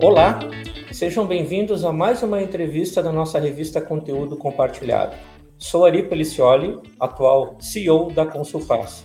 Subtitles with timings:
[0.00, 0.40] Olá,
[0.90, 5.14] sejam bem-vindos a mais uma entrevista da nossa revista Conteúdo Compartilhado.
[5.58, 9.04] Sou Ari Pelicioli, atual CEO da Consulfaz.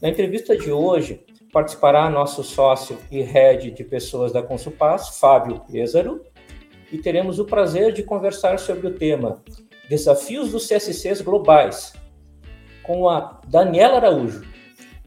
[0.00, 6.22] Na entrevista de hoje, participará nosso sócio e head de pessoas da Consulpaz, Fábio Pêsaro,
[6.92, 9.42] e teremos o prazer de conversar sobre o tema
[9.88, 11.94] Desafios dos CSCs Globais,
[12.84, 14.54] com a Daniela Araújo.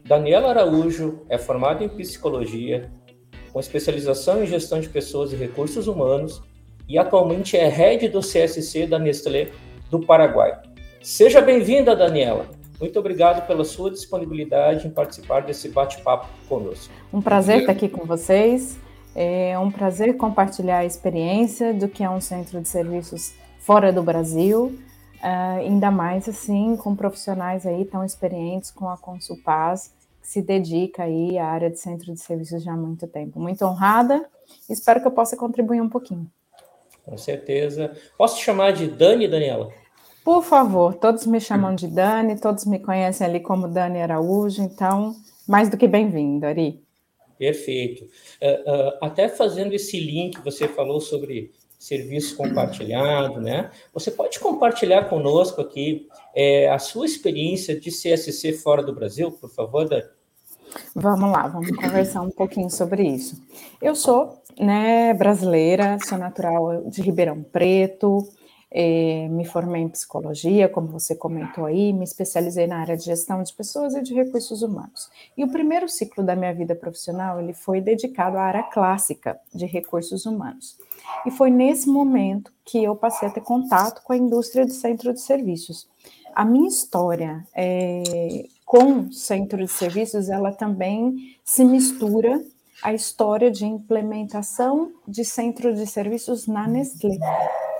[0.04, 2.90] Daniela Araújo é formada em psicologia,
[3.52, 6.42] com especialização em gestão de pessoas e recursos humanos
[6.88, 9.48] e atualmente é head do CSC da Nestlé
[9.90, 10.60] do Paraguai.
[11.02, 12.46] Seja bem-vinda, Daniela.
[12.80, 16.92] Muito obrigado pela sua disponibilidade em participar desse bate-papo conosco.
[17.12, 18.78] Um prazer estar aqui com vocês.
[19.14, 24.02] É um prazer compartilhar a experiência do que é um centro de serviços fora do
[24.02, 24.78] Brasil,
[25.22, 31.04] uh, ainda mais assim com profissionais aí tão experientes com a Consulpaz, que se dedica
[31.04, 33.38] aí à área de centro de serviços já há muito tempo.
[33.40, 34.24] Muito honrada,
[34.68, 36.30] espero que eu possa contribuir um pouquinho.
[37.04, 37.96] Com certeza.
[38.16, 39.72] Posso te chamar de Dani, Daniela?
[40.22, 45.16] Por favor, todos me chamam de Dani, todos me conhecem ali como Dani Araújo, então,
[45.48, 46.82] mais do que bem-vindo, Ari.
[47.38, 48.04] Perfeito.
[48.04, 51.50] Uh, uh, até fazendo esse link, você falou sobre
[51.80, 53.70] serviço compartilhado, né?
[53.94, 59.48] Você pode compartilhar conosco aqui é, a sua experiência de CSC fora do Brasil, por
[59.48, 60.04] favor, Dani?
[60.94, 63.42] Vamos lá, vamos conversar um pouquinho sobre isso.
[63.80, 68.28] Eu sou né, brasileira, sou natural de Ribeirão Preto,
[68.72, 73.42] é, me formei em psicologia, como você comentou aí, me especializei na área de gestão
[73.42, 75.10] de pessoas e de recursos humanos.
[75.36, 79.66] E o primeiro ciclo da minha vida profissional ele foi dedicado à área clássica de
[79.66, 80.78] recursos humanos.
[81.26, 85.12] E foi nesse momento que eu passei a ter contato com a indústria de centro
[85.12, 85.88] de serviços.
[86.32, 92.40] A minha história é, com centro de serviços, ela também se mistura
[92.82, 97.18] à história de implementação de centro de serviços na Nestlé.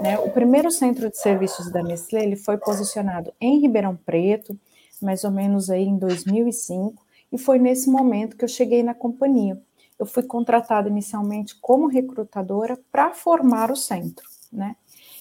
[0.00, 0.19] Né?
[0.19, 4.59] O primeiro centro de serviços da Nestlé ele foi posicionado em Ribeirão Preto,
[5.00, 7.03] mais ou menos aí em 2005,
[7.33, 9.61] e foi nesse momento que eu cheguei na companhia.
[9.99, 14.75] Eu fui contratada inicialmente como recrutadora para formar o centro, né?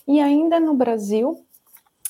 [0.07, 1.45] E ainda no Brasil,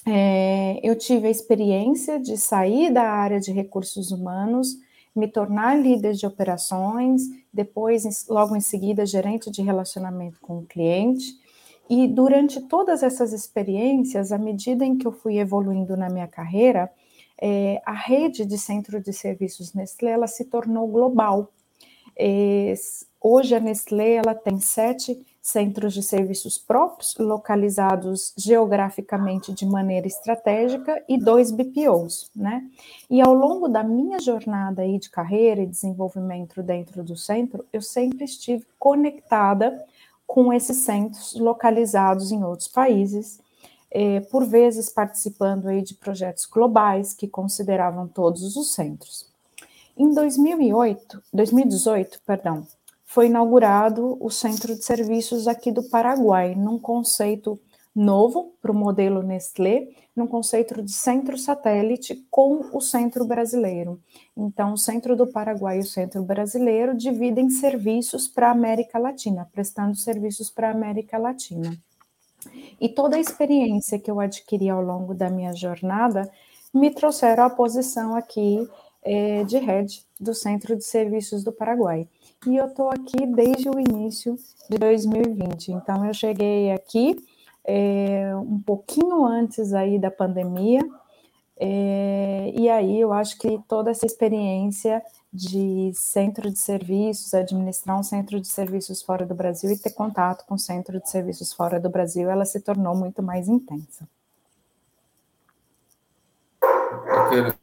[0.06, 4.78] é, eu tive a experiência de sair da área de recursos humanos,
[5.16, 11.34] me tornar líder de operações, depois, logo em seguida, gerente de relacionamento com o cliente,
[11.90, 16.92] e durante todas essas experiências, à medida em que eu fui evoluindo na minha carreira,
[17.42, 21.52] é, a rede de centro de serviços Nestlé ela se tornou global.
[22.18, 22.74] É,
[23.20, 31.04] hoje a Nestlé ela tem sete centros de serviços próprios, localizados geograficamente de maneira estratégica,
[31.08, 32.64] e dois BPOs, né?
[33.10, 37.82] E ao longo da minha jornada aí de carreira e desenvolvimento dentro do centro, eu
[37.82, 39.86] sempre estive conectada
[40.26, 43.40] com esses centros localizados em outros países,
[43.92, 49.28] eh, por vezes participando aí de projetos globais que consideravam todos os centros.
[49.98, 52.66] Em 2008, 2018, perdão,
[53.10, 57.60] foi inaugurado o Centro de Serviços aqui do Paraguai, num conceito
[57.96, 64.00] novo para o modelo Nestlé, num conceito de centro satélite com o centro brasileiro.
[64.38, 69.50] Então, o centro do Paraguai e o centro brasileiro dividem serviços para a América Latina,
[69.52, 71.76] prestando serviços para a América Latina.
[72.80, 76.30] E toda a experiência que eu adquiri ao longo da minha jornada
[76.72, 78.70] me trouxeram à posição aqui
[79.02, 82.08] é, de head do Centro de Serviços do Paraguai.
[82.48, 84.36] E eu estou aqui desde o início
[84.70, 85.72] de 2020.
[85.74, 87.22] Então, eu cheguei aqui
[87.66, 90.82] é, um pouquinho antes aí da pandemia,
[91.62, 98.04] é, e aí eu acho que toda essa experiência de centro de serviços, administrar um
[98.04, 101.90] centro de serviços fora do Brasil e ter contato com centro de serviços fora do
[101.90, 104.08] Brasil, ela se tornou muito mais intensa.
[106.62, 107.56] Bacana,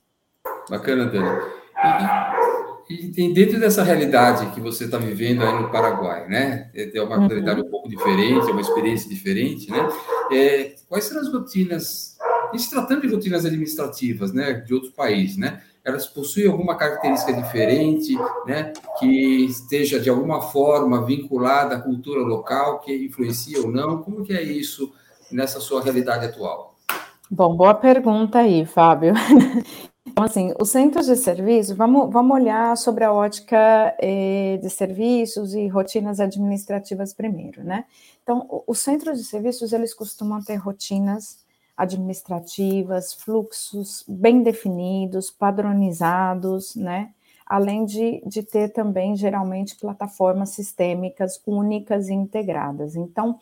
[0.69, 1.41] bacana, Dani.
[1.77, 2.46] E,
[2.89, 6.71] e, dentro dessa realidade que você está vivendo aí no Paraguai, né?
[6.75, 7.27] É uma uhum.
[7.27, 9.89] realidade um pouco diferente, é uma experiência diferente, né?
[10.31, 12.17] É, quais são as rotinas,
[12.53, 15.63] e se tratando de rotinas administrativas, né, de outros países, né?
[15.85, 18.17] Elas possuem alguma característica diferente,
[18.47, 18.73] né?
[18.99, 24.03] Que esteja de alguma forma vinculada à cultura local, que influencia ou não?
[24.03, 24.93] Como que é isso
[25.31, 26.77] nessa sua realidade atual?
[27.29, 29.15] Bom, boa pergunta aí, Fábio.
[30.07, 35.55] Então, assim, os centros de serviço, vamos, vamos olhar sobre a ótica eh, de serviços
[35.55, 37.85] e rotinas administrativas primeiro, né?
[38.23, 41.45] Então, os centros de serviços, eles costumam ter rotinas
[41.77, 47.11] administrativas, fluxos bem definidos, padronizados, né?
[47.47, 52.97] além de, de ter também, geralmente, plataformas sistêmicas únicas e integradas.
[52.97, 53.39] Então,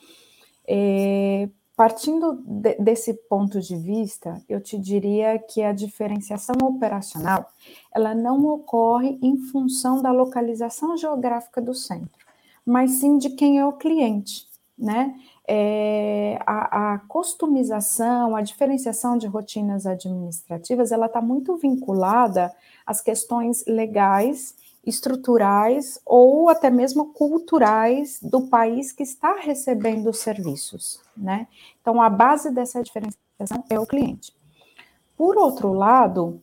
[0.69, 7.49] é, partindo de, desse ponto de vista, eu te diria que a diferenciação operacional
[7.95, 12.25] ela não ocorre em função da localização geográfica do centro,
[12.65, 14.47] mas sim de quem é o cliente,
[14.79, 15.15] né?
[15.47, 22.51] É, a, a, customização, a diferenciação de rotinas administrativas, ela está muito vinculada
[22.87, 24.55] às questões legais,
[24.87, 31.47] estruturais ou até mesmo culturais do país que está recebendo os serviços, né?
[31.81, 34.33] Então, a base dessa diferenciação é o cliente.
[35.17, 36.41] Por outro lado,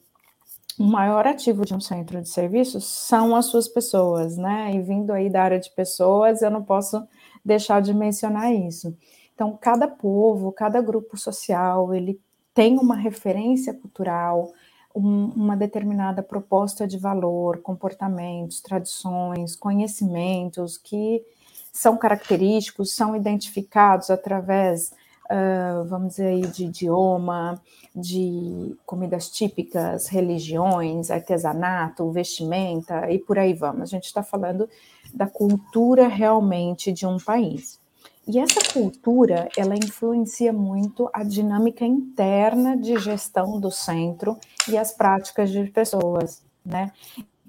[0.79, 4.73] o maior ativo de um centro de serviços são as suas pessoas, né?
[4.73, 7.05] E vindo aí da área de pessoas, eu não posso
[7.43, 8.95] deixar de mencionar isso.
[9.35, 12.19] Então, cada povo, cada grupo social, ele
[12.53, 14.51] tem uma referência cultural,
[14.95, 21.23] um, uma determinada proposta de valor, comportamentos, tradições, conhecimentos que
[21.71, 24.93] são característicos, são identificados através,
[25.29, 27.61] uh, vamos dizer aí, de idioma,
[27.95, 33.81] de comidas típicas, religiões, artesanato, vestimenta e por aí vamos.
[33.81, 34.69] A gente está falando
[35.13, 37.80] da cultura realmente de um país.
[38.27, 44.37] E essa cultura, ela influencia muito a dinâmica interna de gestão do centro
[44.67, 46.91] e as práticas de pessoas, né?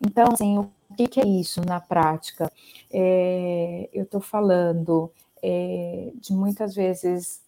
[0.04, 2.50] Então, assim, o que, é isso na prática?
[2.90, 5.10] É, eu estou falando
[5.42, 7.42] é, de muitas vezes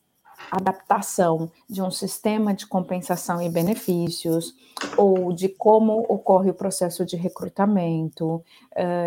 [0.51, 4.55] adaptação de um sistema de compensação e benefícios,
[4.97, 8.43] ou de como ocorre o processo de recrutamento,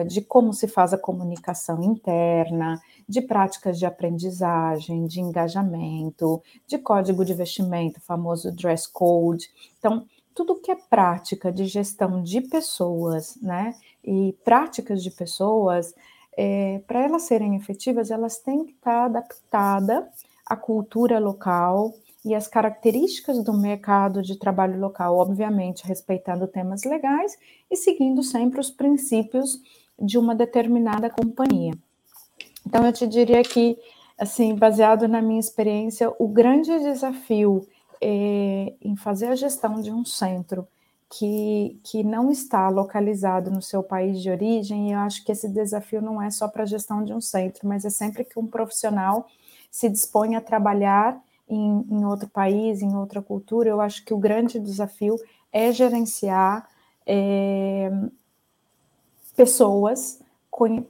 [0.08, 7.24] de como se faz a comunicação interna, de práticas de aprendizagem, de engajamento, de código
[7.24, 9.50] de vestimento, famoso dress code.
[9.80, 15.94] Então, tudo que é prática de gestão de pessoas, né, e práticas de pessoas,
[16.38, 20.06] é, para elas serem efetivas, elas têm que estar adaptadas
[20.50, 27.38] a cultura local e as características do mercado de trabalho local, obviamente respeitando temas legais
[27.70, 29.62] e seguindo sempre os princípios
[30.00, 31.74] de uma determinada companhia.
[32.66, 33.78] Então, eu te diria que,
[34.18, 37.66] assim, baseado na minha experiência, o grande desafio
[38.02, 40.68] é, em fazer a gestão de um centro
[41.10, 45.48] que, que não está localizado no seu país de origem, e eu acho que esse
[45.48, 48.46] desafio não é só para a gestão de um centro, mas é sempre que um
[48.46, 49.28] profissional
[49.78, 54.18] se dispõe a trabalhar em, em outro país, em outra cultura, eu acho que o
[54.18, 55.16] grande desafio
[55.54, 56.68] é gerenciar
[57.06, 57.92] é,
[59.36, 60.20] pessoas,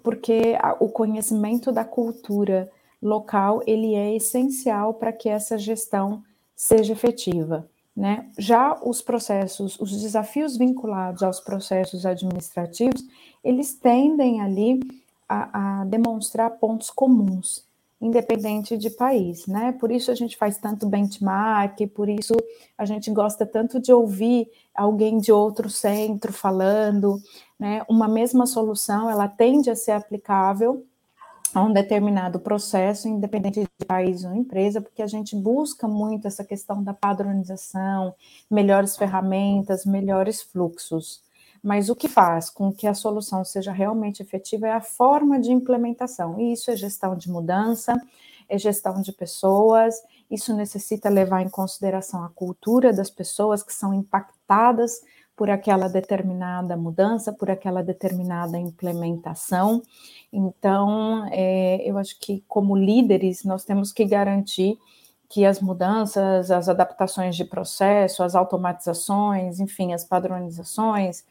[0.01, 6.23] porque o conhecimento da cultura local ele é essencial para que essa gestão
[6.55, 7.69] seja efetiva.
[7.93, 8.29] Né?
[8.39, 13.03] Já os processos, os desafios vinculados aos processos administrativos,
[13.43, 14.79] eles tendem ali
[15.27, 17.66] a, a demonstrar pontos comuns
[17.99, 19.71] independente de país, né?
[19.71, 22.35] Por isso a gente faz tanto benchmark, por isso
[22.77, 27.19] a gente gosta tanto de ouvir alguém de outro centro falando,
[27.59, 27.81] né?
[27.89, 30.85] Uma mesma solução, ela tende a ser aplicável
[31.53, 36.43] a um determinado processo, independente de país ou empresa, porque a gente busca muito essa
[36.43, 38.13] questão da padronização,
[38.49, 41.23] melhores ferramentas, melhores fluxos.
[41.67, 45.51] Mas o que faz com que a solução seja realmente efetiva é a forma de
[45.51, 46.39] implementação.
[46.39, 47.93] E isso é gestão de mudança,
[48.47, 49.95] é gestão de pessoas,
[50.31, 55.01] isso necessita levar em consideração a cultura das pessoas que são impactadas
[55.35, 59.83] por aquela determinada mudança, por aquela determinada implementação.
[60.31, 64.79] Então, é, eu acho que, como líderes, nós temos que garantir
[65.29, 71.23] que as mudanças, as adaptações de processo, as automatizações, enfim, as padronizações,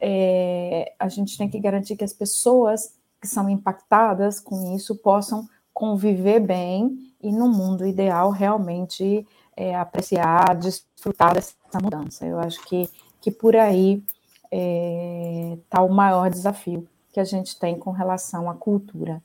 [0.00, 5.48] é, a gente tem que garantir que as pessoas que são impactadas com isso possam
[5.72, 12.26] conviver bem e, no mundo ideal, realmente é, apreciar, desfrutar dessa mudança.
[12.26, 12.88] Eu acho que,
[13.20, 14.02] que por aí
[14.44, 19.22] está é, tá o maior desafio que a gente tem com relação à cultura.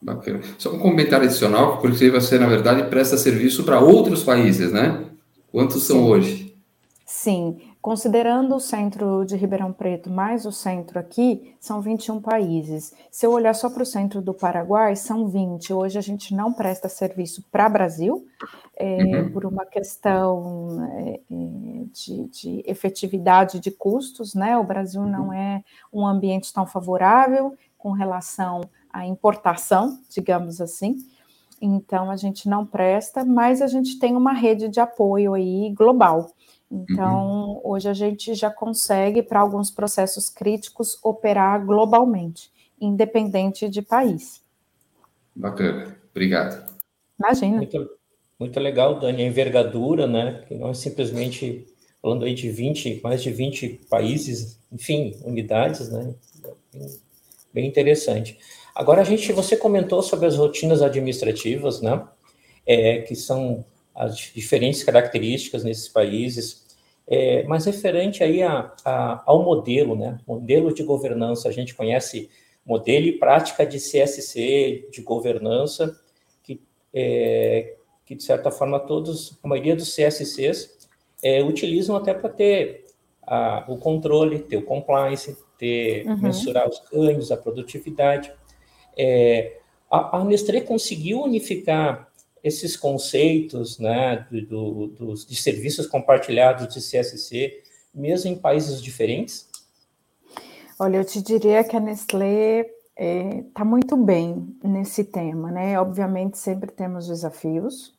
[0.00, 0.40] Bacana.
[0.58, 5.04] Só um comentário adicional, porque você, na verdade, presta serviço para outros países, né?
[5.50, 6.04] Quantos são Sim.
[6.04, 6.48] hoje?
[7.04, 12.92] Sim, considerando o centro de Ribeirão Preto mais o centro aqui, são 21 países.
[13.10, 15.72] Se eu olhar só para o centro do Paraguai, são 20.
[15.72, 18.26] Hoje a gente não presta serviço para Brasil,
[18.76, 19.32] é, uhum.
[19.32, 21.20] por uma questão é,
[21.92, 24.56] de, de, efetividade de custos, né?
[24.58, 25.32] O Brasil não uhum.
[25.32, 28.60] é um ambiente tão favorável com relação
[28.98, 30.96] a importação, digamos assim.
[31.60, 36.32] Então a gente não presta, mas a gente tem uma rede de apoio aí global.
[36.70, 37.60] Então, uhum.
[37.64, 44.42] hoje a gente já consegue, para alguns processos críticos, operar globalmente, independente de país.
[45.34, 46.70] Bacana, obrigado.
[47.18, 47.56] Imagina.
[47.56, 47.90] Muito,
[48.38, 50.44] muito legal, Dani, a envergadura, né?
[50.46, 51.66] Que não é simplesmente
[52.02, 56.14] falando aí de 20, mais de 20 países, enfim, unidades, né?
[56.72, 57.00] Bem,
[57.54, 58.38] bem interessante.
[58.78, 62.06] Agora a gente, você comentou sobre as rotinas administrativas, né?
[62.64, 66.64] É, que são as diferentes características nesses países,
[67.04, 70.20] é, mas referente aí a, a, ao modelo, né?
[70.24, 72.30] Modelo de governança, a gente conhece
[72.64, 75.98] modelo e prática de CSC, de governança,
[76.44, 76.62] que,
[76.94, 77.74] é,
[78.06, 80.88] que de certa forma todos, a maioria dos CSCs
[81.20, 82.84] é, utilizam até para ter
[83.26, 86.22] a, o controle, ter o compliance, ter uhum.
[86.22, 88.37] mensurar os ganhos, a produtividade.
[88.98, 89.58] É,
[89.90, 92.08] a, Nestlé conseguiu unificar
[92.42, 97.62] esses conceitos né, do, do, de serviços compartilhados de CSC,
[97.94, 99.48] mesmo em países diferentes?
[100.78, 105.78] Olha, eu te diria que a Nestlé está é, tá muito bem nesse tema, né?
[105.80, 107.94] Obviamente, sempre temos desafios.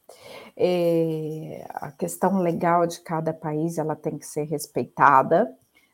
[0.55, 5.49] É, a questão legal de cada país ela tem que ser respeitada,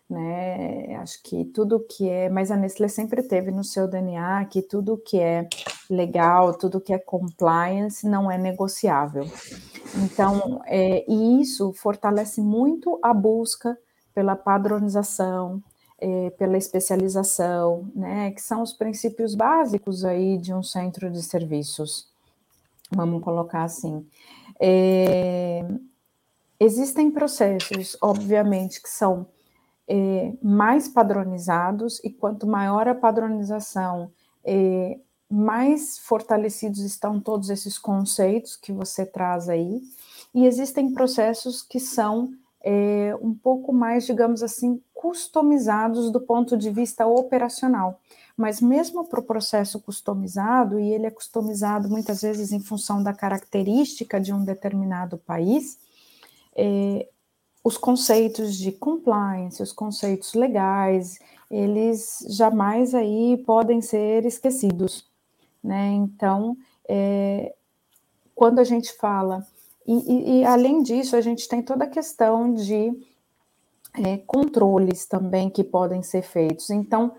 [0.09, 0.95] né?
[0.97, 4.97] Acho que tudo que é, mas a Nestlé sempre teve no seu DNA que tudo
[4.97, 5.47] que é
[5.89, 9.25] legal, tudo que é compliance não é negociável.
[10.03, 13.77] Então, é, e isso fortalece muito a busca
[14.13, 15.61] pela padronização,
[15.99, 18.31] é, pela especialização, né?
[18.31, 22.07] Que são os princípios básicos aí de um centro de serviços.
[22.91, 24.05] Vamos colocar assim.
[24.59, 25.65] É,
[26.59, 29.25] existem processos, obviamente, que são
[29.87, 34.11] é, mais padronizados, e quanto maior a padronização,
[34.43, 34.99] é,
[35.29, 39.81] mais fortalecidos estão todos esses conceitos que você traz aí,
[40.33, 42.31] e existem processos que são
[42.63, 47.99] é, um pouco mais, digamos assim, customizados do ponto de vista operacional.
[48.35, 53.13] Mas mesmo para o processo customizado, e ele é customizado muitas vezes em função da
[53.13, 55.77] característica de um determinado país,
[56.55, 57.07] é,
[57.65, 61.17] os conceitos de compliance, os conceitos legais,
[61.49, 65.09] eles jamais aí podem ser esquecidos,
[65.63, 65.87] né?
[65.93, 66.55] Então,
[66.87, 67.55] é,
[68.35, 69.43] quando a gente fala,
[69.87, 72.93] e, e, e, além disso, a gente tem toda a questão de
[73.95, 76.69] é, controles também que podem ser feitos.
[76.69, 77.13] Então,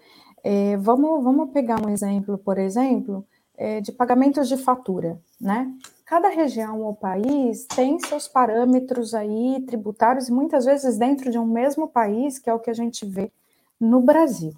[0.45, 3.26] é, vamos, vamos pegar um exemplo, por exemplo,
[3.57, 5.75] é, de pagamentos de fatura, né?
[6.07, 11.89] Cada região ou país tem seus parâmetros aí tributários, muitas vezes dentro de um mesmo
[11.89, 13.33] país, que é o que a gente vê
[13.79, 14.53] no Brasil.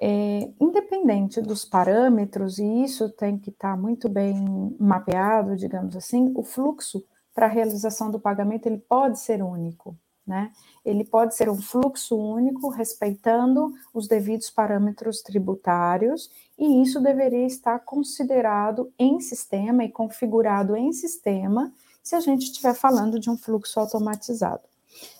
[0.00, 6.32] É, independente dos parâmetros, e isso tem que estar tá muito bem mapeado, digamos assim,
[6.34, 9.94] o fluxo para a realização do pagamento ele pode ser único,
[10.26, 10.52] né?
[10.84, 17.78] Ele pode ser um fluxo único, respeitando os devidos parâmetros tributários e isso deveria estar
[17.80, 23.78] considerado em sistema e configurado em sistema se a gente estiver falando de um fluxo
[23.78, 24.62] automatizado.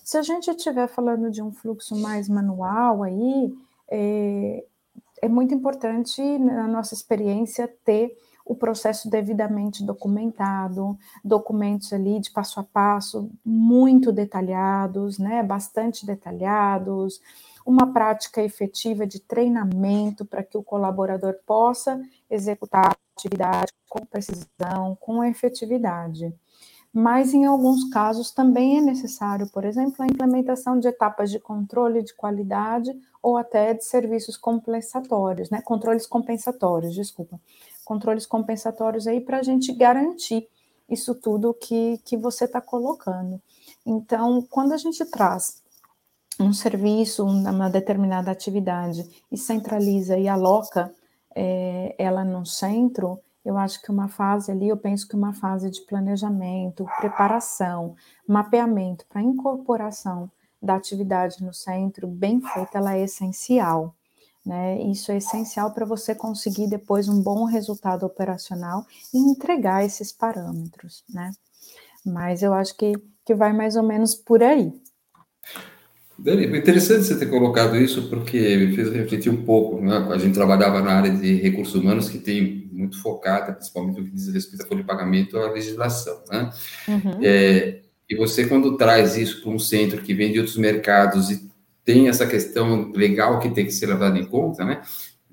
[0.03, 3.53] Se a gente estiver falando de um fluxo mais manual aí,
[3.89, 4.65] é,
[5.21, 12.59] é muito importante, na nossa experiência, ter o processo devidamente documentado, documentos ali de passo
[12.59, 17.21] a passo muito detalhados, né, bastante detalhados,
[17.65, 24.97] uma prática efetiva de treinamento para que o colaborador possa executar a atividade com precisão,
[24.99, 26.33] com efetividade.
[26.95, 32.03] Mas, em alguns casos, também é necessário, por exemplo, a implementação de etapas de controle
[32.03, 35.59] de qualidade ou até de serviços compensatórios, né?
[35.63, 37.39] Controles compensatórios, desculpa.
[37.83, 40.47] Controles compensatórios aí para a gente garantir
[40.89, 43.41] isso tudo que, que você está colocando.
[43.85, 45.61] Então, quando a gente traz
[46.39, 50.93] um serviço, uma determinada atividade e centraliza e aloca
[51.35, 55.69] é, ela no centro, eu acho que uma fase ali, eu penso que uma fase
[55.69, 57.95] de planejamento, preparação,
[58.27, 63.93] mapeamento para incorporação da atividade no centro, bem feita, ela é essencial.
[64.45, 64.81] Né?
[64.83, 71.03] Isso é essencial para você conseguir depois um bom resultado operacional e entregar esses parâmetros,
[71.09, 71.31] né?
[72.05, 72.91] Mas eu acho que,
[73.25, 74.73] que vai mais ou menos por aí.
[76.17, 79.81] Dani, é interessante você ter colocado isso, porque me fez refletir um pouco.
[79.81, 79.97] Né?
[80.11, 84.11] A gente trabalhava na área de recursos humanos, que tem muito focada, principalmente no que
[84.11, 86.21] diz respeito à folha de pagamento, à legislação.
[86.29, 86.51] Né?
[86.87, 87.19] Uhum.
[87.21, 91.49] É, e você, quando traz isso para um centro que vem de outros mercados e
[91.85, 94.81] tem essa questão legal que tem que ser levada em conta, né?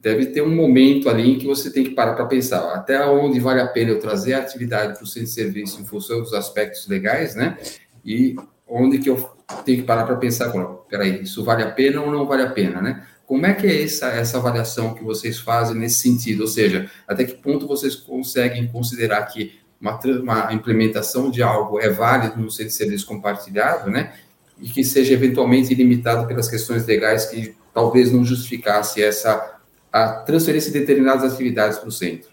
[0.01, 3.39] deve ter um momento ali em que você tem que parar para pensar até onde
[3.39, 6.33] vale a pena eu trazer a atividade para o centro de serviço em função dos
[6.33, 7.59] aspectos legais, né?
[8.05, 8.35] E
[8.67, 9.17] onde que eu
[9.65, 10.51] tenho que parar para pensar,
[10.89, 13.07] peraí, isso vale a pena ou não vale a pena, né?
[13.27, 16.41] Como é que é essa, essa avaliação que vocês fazem nesse sentido?
[16.41, 21.91] Ou seja, até que ponto vocês conseguem considerar que uma, uma implementação de algo é
[21.91, 24.15] válido no centro de serviço compartilhado, né?
[24.61, 29.59] E que seja eventualmente ilimitado pelas questões legais que talvez não justificasse essa
[29.93, 32.31] a transferência de determinadas atividades para o centro.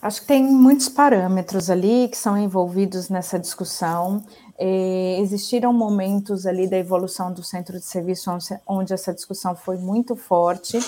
[0.00, 4.22] Acho que tem muitos parâmetros ali que são envolvidos nessa discussão.
[4.58, 8.30] É, existiram momentos ali da evolução do centro de serviço
[8.66, 10.78] onde essa discussão foi muito forte.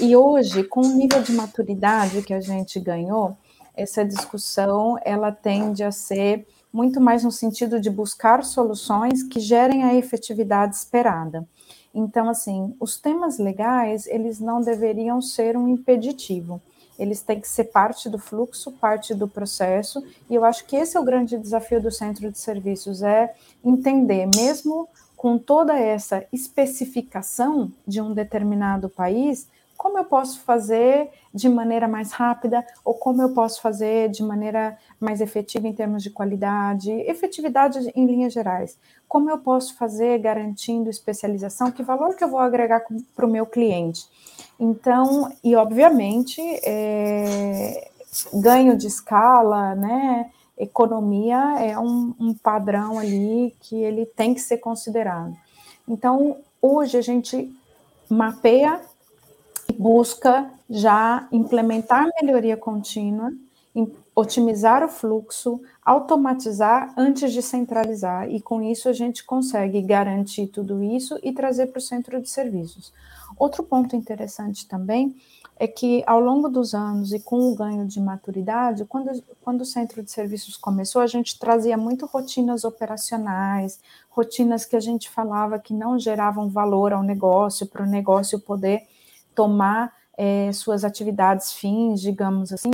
[0.00, 3.36] E hoje, com o nível de maturidade que a gente ganhou,
[3.74, 9.84] essa discussão ela tende a ser muito mais no sentido de buscar soluções que gerem
[9.84, 11.46] a efetividade esperada.
[11.94, 16.60] Então, assim, os temas legais, eles não deveriam ser um impeditivo
[16.98, 20.96] eles têm que ser parte do fluxo, parte do processo, e eu acho que esse
[20.96, 27.72] é o grande desafio do centro de serviços, é entender, mesmo com toda essa especificação
[27.86, 29.48] de um determinado país,
[29.82, 34.78] como eu posso fazer de maneira mais rápida ou como eu posso fazer de maneira
[35.00, 38.78] mais efetiva em termos de qualidade, efetividade em linhas gerais.
[39.08, 42.84] Como eu posso fazer garantindo especialização, que valor que eu vou agregar
[43.16, 44.06] para o meu cliente.
[44.58, 47.90] Então, e obviamente, é,
[48.34, 50.30] ganho de escala, né?
[50.56, 55.36] Economia é um, um padrão ali que ele tem que ser considerado.
[55.88, 57.52] Então, hoje a gente
[58.08, 58.80] mapeia
[59.72, 63.32] busca já implementar melhoria contínua,
[64.14, 70.82] otimizar o fluxo, automatizar antes de centralizar, e com isso a gente consegue garantir tudo
[70.82, 72.92] isso e trazer para o centro de serviços.
[73.38, 75.16] Outro ponto interessante também
[75.58, 79.66] é que ao longo dos anos e com o ganho de maturidade, quando, quando o
[79.66, 85.58] centro de serviços começou, a gente trazia muito rotinas operacionais, rotinas que a gente falava
[85.58, 88.86] que não geravam valor ao negócio, para o negócio poder
[89.34, 92.70] tomar é, suas atividades fins, digamos assim.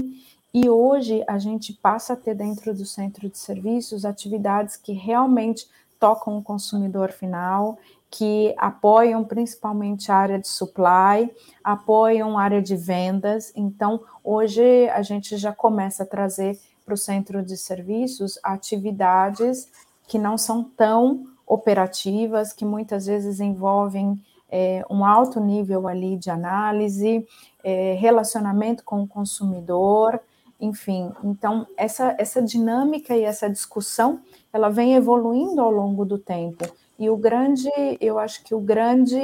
[0.52, 5.66] E hoje a gente passa a ter dentro do centro de serviços atividades que realmente
[5.98, 7.78] tocam o consumidor final
[8.10, 11.30] que apoiam principalmente a área de supply,
[11.62, 13.52] apoiam a área de vendas.
[13.54, 19.68] Então, hoje a gente já começa a trazer para o centro de serviços atividades
[20.06, 24.18] que não são tão operativas, que muitas vezes envolvem
[24.50, 27.26] é, um alto nível ali de análise,
[27.62, 30.20] é, relacionamento com o consumidor,
[30.60, 31.12] enfim.
[31.22, 34.20] Então, essa, essa dinâmica e essa discussão,
[34.52, 36.64] ela vem evoluindo ao longo do tempo.
[36.98, 39.20] E o grande, eu acho que o grande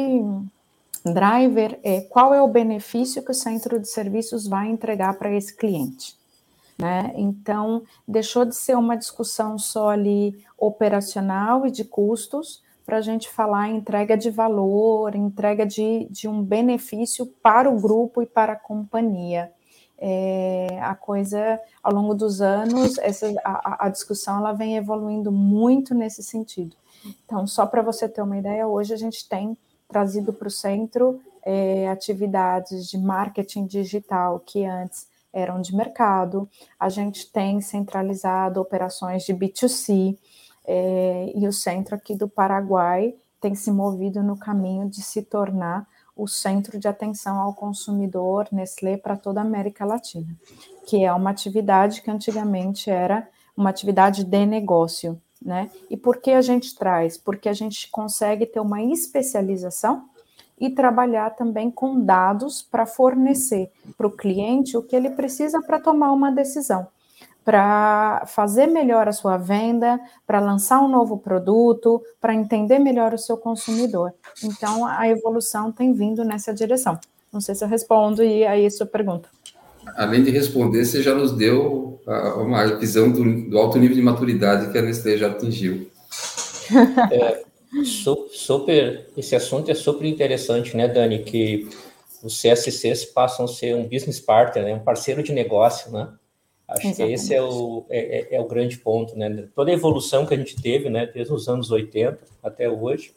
[1.04, 5.54] driver é qual é o benefício que o centro de serviços vai entregar para esse
[5.54, 6.16] cliente.
[6.78, 7.12] Né?
[7.16, 13.28] Então, deixou de ser uma discussão só ali operacional e de custos, para a gente
[13.28, 18.52] falar em entrega de valor, entrega de, de um benefício para o grupo e para
[18.52, 19.52] a companhia.
[19.96, 25.94] É, a coisa, ao longo dos anos, essa, a, a discussão ela vem evoluindo muito
[25.94, 26.76] nesse sentido.
[27.24, 29.56] Então, só para você ter uma ideia, hoje a gente tem
[29.88, 36.88] trazido para o centro é, atividades de marketing digital que antes eram de mercado, a
[36.88, 40.16] gente tem centralizado operações de B2C,
[40.66, 45.86] é, e o centro aqui do Paraguai tem se movido no caminho de se tornar
[46.16, 50.34] o centro de atenção ao consumidor Nestlé para toda a América Latina,
[50.86, 55.70] que é uma atividade que antigamente era uma atividade de negócio, né?
[55.90, 57.18] E por que a gente traz?
[57.18, 60.08] Porque a gente consegue ter uma especialização
[60.58, 65.80] e trabalhar também com dados para fornecer para o cliente o que ele precisa para
[65.80, 66.86] tomar uma decisão,
[67.44, 73.18] para fazer melhor a sua venda, para lançar um novo produto, para entender melhor o
[73.18, 74.12] seu consumidor.
[74.42, 76.98] Então, a evolução tem vindo nessa direção.
[77.32, 79.28] Não sei se eu respondo e aí a sua pergunta
[79.96, 82.00] além de responder, você já nos deu
[82.36, 85.90] uma visão do, do alto nível de maturidade que a Nestlé já atingiu.
[87.12, 87.42] É,
[87.84, 91.18] super, esse assunto é super interessante, né, Dani?
[91.24, 91.68] Que
[92.22, 96.08] os CSCs passam a ser um business partner, né, um parceiro de negócio, né?
[96.74, 96.96] Acho Exatamente.
[96.96, 99.48] que esse é o, é, é, é, o grande ponto, né?
[99.54, 103.12] Toda a evolução que a gente teve, né, desde os anos 80 até hoje,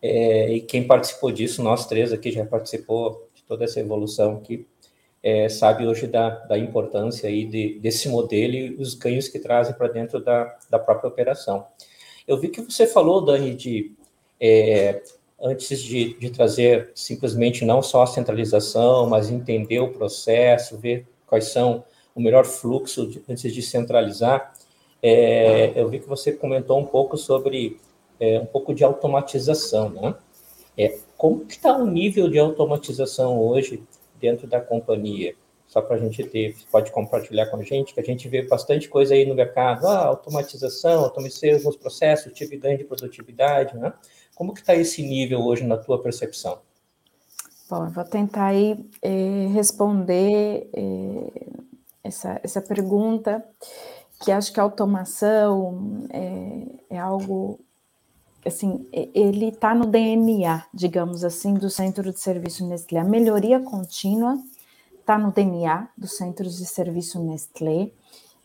[0.00, 4.66] é, e quem participou disso, nós três aqui já participou de toda essa evolução que
[5.22, 9.74] é, sabe hoje da, da importância aí de, desse modelo e os ganhos que trazem
[9.74, 11.64] para dentro da, da própria operação.
[12.26, 13.92] Eu vi que você falou, Dani, de
[14.40, 15.00] é,
[15.40, 21.44] antes de, de trazer simplesmente não só a centralização, mas entender o processo, ver quais
[21.46, 24.52] são o melhor fluxo de, antes de centralizar.
[25.02, 27.80] É, eu vi que você comentou um pouco sobre
[28.20, 30.14] é, um pouco de automatização, né?
[30.76, 33.82] É, como está o nível de automatização hoje
[34.20, 35.34] dentro da companhia?
[35.66, 38.88] Só para a gente ter, pode compartilhar com a gente, que a gente vê bastante
[38.88, 43.92] coisa aí no mercado, ah, automatização, automatizei alguns processos, tive ganho de produtividade, né?
[44.34, 46.58] Como que está esse nível hoje na tua percepção?
[47.70, 51.46] Bom, eu vou tentar aí eh, responder eh,
[52.02, 53.44] essa, essa pergunta,
[54.20, 57.58] que acho que a automação é, é algo
[58.44, 63.00] assim, ele está no DNA, digamos assim, do Centro de Serviço Nestlé.
[63.00, 64.36] A melhoria contínua
[64.98, 67.90] está no DNA dos Centros de Serviço Nestlé.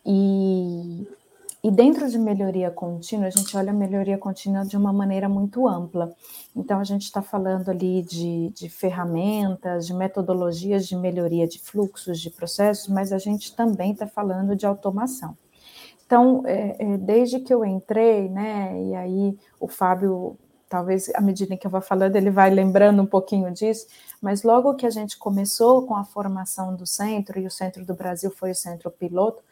[0.06, 1.06] E,
[1.68, 5.68] e dentro de melhoria contínua, a gente olha a melhoria contínua de uma maneira muito
[5.68, 6.10] ampla.
[6.56, 12.20] Então, a gente está falando ali de, de ferramentas, de metodologias de melhoria de fluxos,
[12.20, 15.36] de processos, mas a gente também está falando de automação.
[16.06, 20.38] Então, é, é, desde que eu entrei, né, e aí o Fábio,
[20.70, 23.86] talvez à medida que eu vou falando, ele vai lembrando um pouquinho disso,
[24.22, 27.92] mas logo que a gente começou com a formação do centro, e o centro do
[27.92, 29.42] Brasil foi o centro piloto,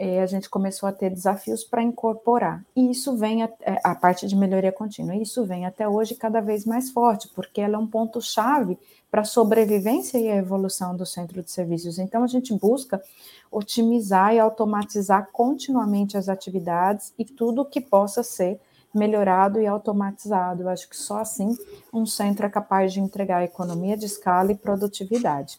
[0.00, 2.64] a gente começou a ter desafios para incorporar.
[2.74, 6.40] E isso vem, a, é, a parte de melhoria contínua, isso vem até hoje cada
[6.40, 8.78] vez mais forte, porque ela é um ponto-chave
[9.10, 11.98] para a sobrevivência e a evolução do centro de serviços.
[11.98, 13.02] Então, a gente busca
[13.50, 18.58] otimizar e automatizar continuamente as atividades e tudo que possa ser
[18.94, 20.62] melhorado e automatizado.
[20.62, 21.56] Eu acho que só assim
[21.92, 25.58] um centro é capaz de entregar economia de escala e produtividade.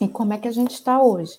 [0.00, 1.38] E como é que a gente está hoje?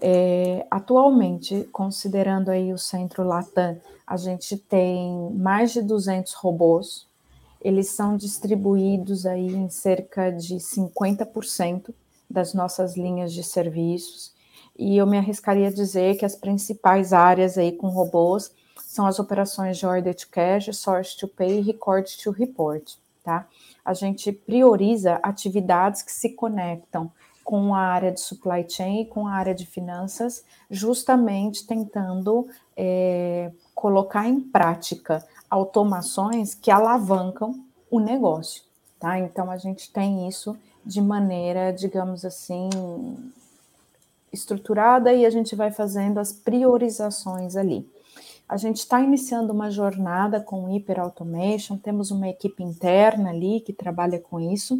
[0.00, 7.06] É, atualmente, considerando aí o centro Latam, a gente tem mais de 200 robôs.
[7.60, 11.92] Eles são distribuídos aí em cerca de 50%
[12.30, 14.36] das nossas linhas de serviços
[14.78, 19.18] e eu me arriscaria a dizer que as principais áreas aí com robôs são as
[19.18, 23.46] operações de order to cash, source to pay e record to report, tá?
[23.84, 27.10] A gente prioriza atividades que se conectam
[27.48, 33.50] com a área de supply chain e com a área de finanças, justamente tentando é,
[33.74, 38.64] colocar em prática automações que alavancam o negócio,
[39.00, 39.18] tá?
[39.18, 42.68] Então a gente tem isso de maneira, digamos assim,
[44.30, 47.88] estruturada e a gente vai fazendo as priorizações ali.
[48.46, 53.72] A gente está iniciando uma jornada com Hyper Automation, temos uma equipe interna ali que
[53.72, 54.78] trabalha com isso.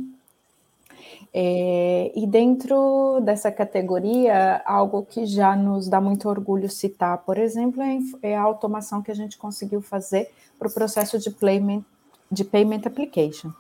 [1.33, 7.83] É, e dentro dessa categoria, algo que já nos dá muito orgulho citar, por exemplo,
[7.83, 11.83] é, é a automação que a gente conseguiu fazer para o processo de payment,
[12.31, 13.51] de payment application.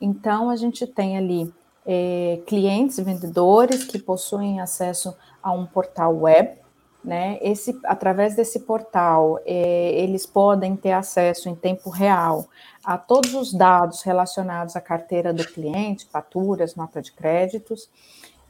[0.00, 1.52] Então, a gente tem ali
[1.86, 6.61] é, clientes, vendedores que possuem acesso a um portal web,
[7.04, 7.38] né?
[7.42, 12.48] Esse, através desse portal, é, eles podem ter acesso em tempo real
[12.84, 17.88] a todos os dados relacionados à carteira do cliente, faturas, nota de créditos.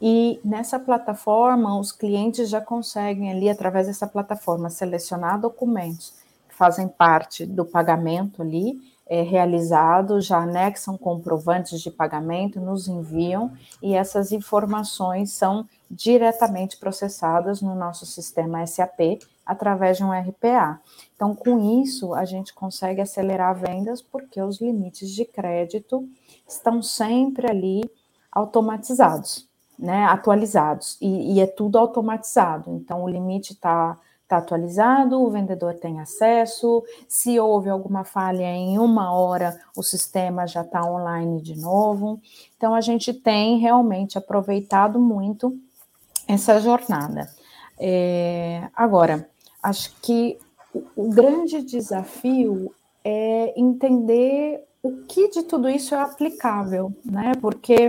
[0.00, 6.14] E nessa plataforma, os clientes já conseguem ali, através dessa plataforma, selecionar documentos
[6.48, 13.52] que fazem parte do pagamento ali é, realizado, já anexam comprovantes de pagamento, nos enviam
[13.82, 20.80] e essas informações são diretamente processadas no nosso sistema SAP através de um RPA.
[21.14, 26.08] Então, com isso, a gente consegue acelerar vendas porque os limites de crédito
[26.48, 27.82] estão sempre ali
[28.30, 29.46] automatizados,
[29.78, 32.70] né, atualizados, e, e é tudo automatizado.
[32.70, 33.98] Então, o limite está
[34.32, 36.82] está atualizado, o vendedor tem acesso.
[37.06, 42.18] Se houve alguma falha em uma hora, o sistema já está online de novo.
[42.56, 45.54] Então, a gente tem realmente aproveitado muito
[46.26, 47.28] essa jornada.
[47.78, 49.28] É, agora,
[49.62, 50.38] acho que
[50.96, 57.32] o, grande desafio é entender o que de tudo isso é aplicável, né?
[57.40, 57.88] Porque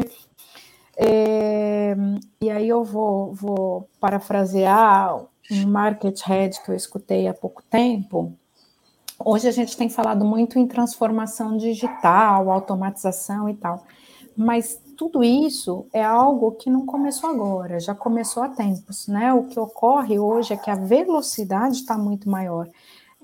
[0.98, 1.96] é,
[2.42, 8.34] e aí eu vou, vou parafrasear um market head que eu escutei há pouco tempo.
[9.20, 13.86] Hoje a gente tem falado muito em transformação digital, automatização e tal,
[14.36, 19.34] mas tudo isso é algo que não começou agora, já começou há tempos, né?
[19.34, 22.70] O que ocorre hoje é que a velocidade está muito maior.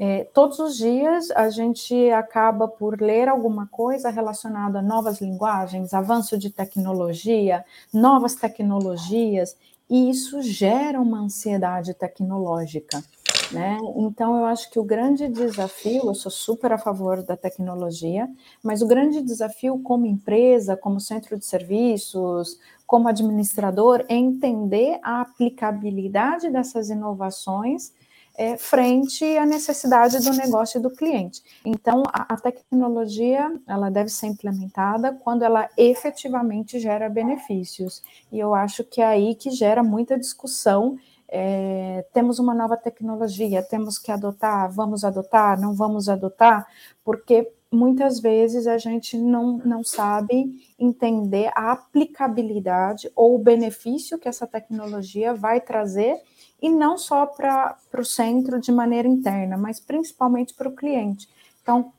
[0.02, 5.94] É, todos os dias a gente acaba por ler alguma coisa relacionada a novas linguagens,
[5.94, 9.58] avanço de tecnologia, novas tecnologias,
[9.90, 13.04] e isso gera uma ansiedade tecnológica.
[13.52, 13.78] Né?
[13.96, 18.30] Então, eu acho que o grande desafio, eu sou super a favor da tecnologia,
[18.62, 25.22] mas o grande desafio como empresa, como centro de serviços, como administrador, é entender a
[25.22, 27.92] aplicabilidade dessas inovações
[28.40, 31.44] é, frente à necessidade do negócio do cliente.
[31.66, 38.02] Então, a, a, tecnologia ela deve ser implementada quando ela efetivamente gera benefícios.
[38.32, 40.98] E eu acho que é aí que gera muita discussão.
[41.32, 46.68] É, temos uma nova tecnologia, temos que adotar, vamos adotar, não vamos adotar,
[47.04, 54.28] porque muitas vezes a gente não, não sabe entender a aplicabilidade ou o benefício que
[54.28, 56.20] essa tecnologia vai trazer
[56.60, 61.30] e não só para o centro de maneira interna, mas principalmente para o cliente.
[61.62, 61.94] Então,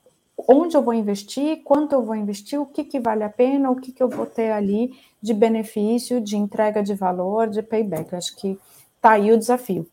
[0.49, 3.77] onde eu vou investir, quanto eu vou investir, o que, que vale a pena, o
[3.77, 8.15] que, que eu vou ter ali de benefício, de entrega de valor, de payback.
[8.15, 8.59] Acho que
[9.01, 9.87] está aí o desafio.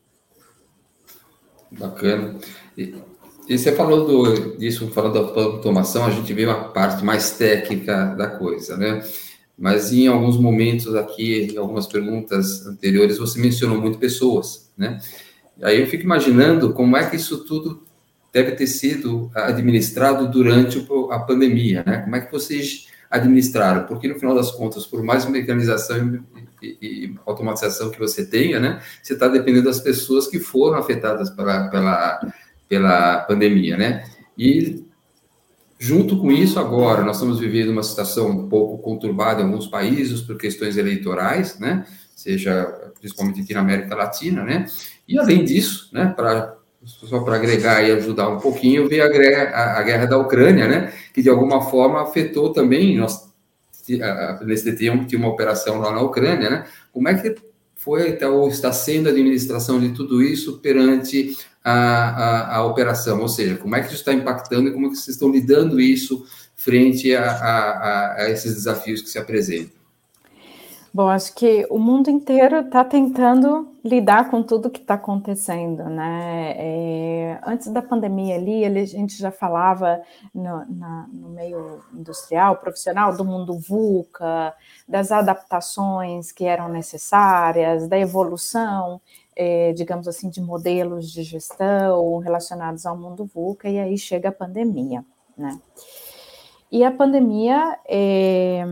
[1.70, 2.36] Bacana.
[2.76, 2.94] E,
[3.48, 8.14] e você falou do, disso, falando da automação, a gente vê uma parte mais técnica
[8.16, 9.02] da coisa, né?
[9.58, 15.00] mas em alguns momentos aqui, em algumas perguntas anteriores, você mencionou muito pessoas, né?
[15.60, 17.82] Aí eu fico imaginando como é que isso tudo
[18.32, 21.98] deve ter sido administrado durante a pandemia, né?
[21.98, 23.86] Como é que vocês administraram?
[23.86, 26.24] Porque no final das contas, por mais mecanização
[26.62, 28.82] e, e automatização que você tenha, né?
[29.02, 32.20] Você está dependendo das pessoas que foram afetadas pela, pela,
[32.68, 34.04] pela pandemia, né?
[34.36, 34.84] E
[35.80, 40.20] Junto com isso, agora, nós estamos vivendo uma situação um pouco conturbada em alguns países
[40.20, 41.86] por questões eleitorais, né?
[42.16, 42.64] Seja
[42.98, 44.66] principalmente aqui na América Latina, né?
[45.06, 49.78] E além disso, né, para só para agregar e ajudar um pouquinho, veio a a,
[49.78, 50.92] a guerra da Ucrânia, né?
[51.12, 53.28] Que de alguma forma afetou também nós
[54.44, 56.66] nesse tempo tinha uma operação lá na Ucrânia, né?
[56.92, 57.34] Como é que
[57.74, 63.20] foi ou está sendo a administração de tudo isso perante a, a, a, operação?
[63.20, 65.80] Ou seja, como é que isso está impactando e como é que vocês estão lidando
[65.80, 69.78] isso frente a, a, a esses desafios que se apresentam?
[70.92, 76.54] Bom, acho que o mundo inteiro está tentando lidar com tudo que está acontecendo, né?
[76.56, 80.00] É, antes da pandemia ali, a gente já falava
[80.34, 84.54] no, na, no, meio industrial, profissional, do mundo VUCA,
[84.86, 89.00] das adaptações que eram necessárias, da evolução,
[89.34, 94.32] é, digamos assim, de modelos de gestão relacionados ao mundo VUCA, e aí chega a
[94.32, 95.04] pandemia,
[95.36, 95.58] né?
[96.70, 98.62] E a pandemia é,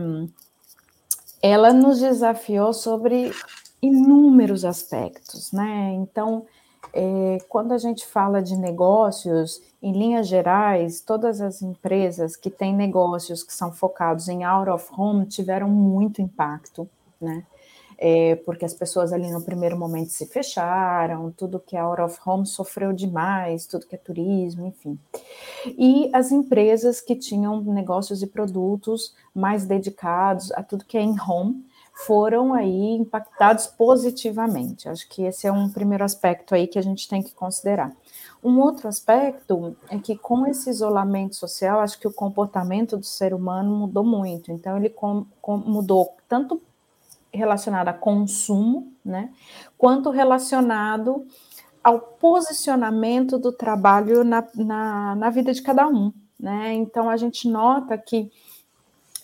[1.41, 3.31] ela nos desafiou sobre
[3.81, 5.93] inúmeros aspectos, né?
[5.93, 6.45] Então,
[6.93, 12.75] é, quando a gente fala de negócios, em linhas gerais, todas as empresas que têm
[12.75, 17.43] negócios que são focados em out of home tiveram muito impacto, né?
[17.97, 22.19] é, porque as pessoas ali no primeiro momento se fecharam, tudo que é out of
[22.25, 24.99] home sofreu demais, tudo que é turismo, enfim.
[25.65, 31.15] E as empresas que tinham negócios e produtos mais dedicados a tudo que é em
[31.19, 31.65] home
[32.05, 34.87] foram aí impactados positivamente.
[34.87, 37.91] Acho que esse é um primeiro aspecto aí que a gente tem que considerar.
[38.43, 43.33] Um outro aspecto é que com esse isolamento social, acho que o comportamento do ser
[43.33, 44.51] humano mudou muito.
[44.51, 46.61] Então, ele com, com, mudou tanto
[47.33, 49.31] relacionado a consumo, né,
[49.77, 51.25] quanto relacionado
[51.83, 56.13] ao posicionamento do trabalho na, na, na vida de cada um.
[56.39, 56.73] Né?
[56.73, 58.31] Então, a gente nota que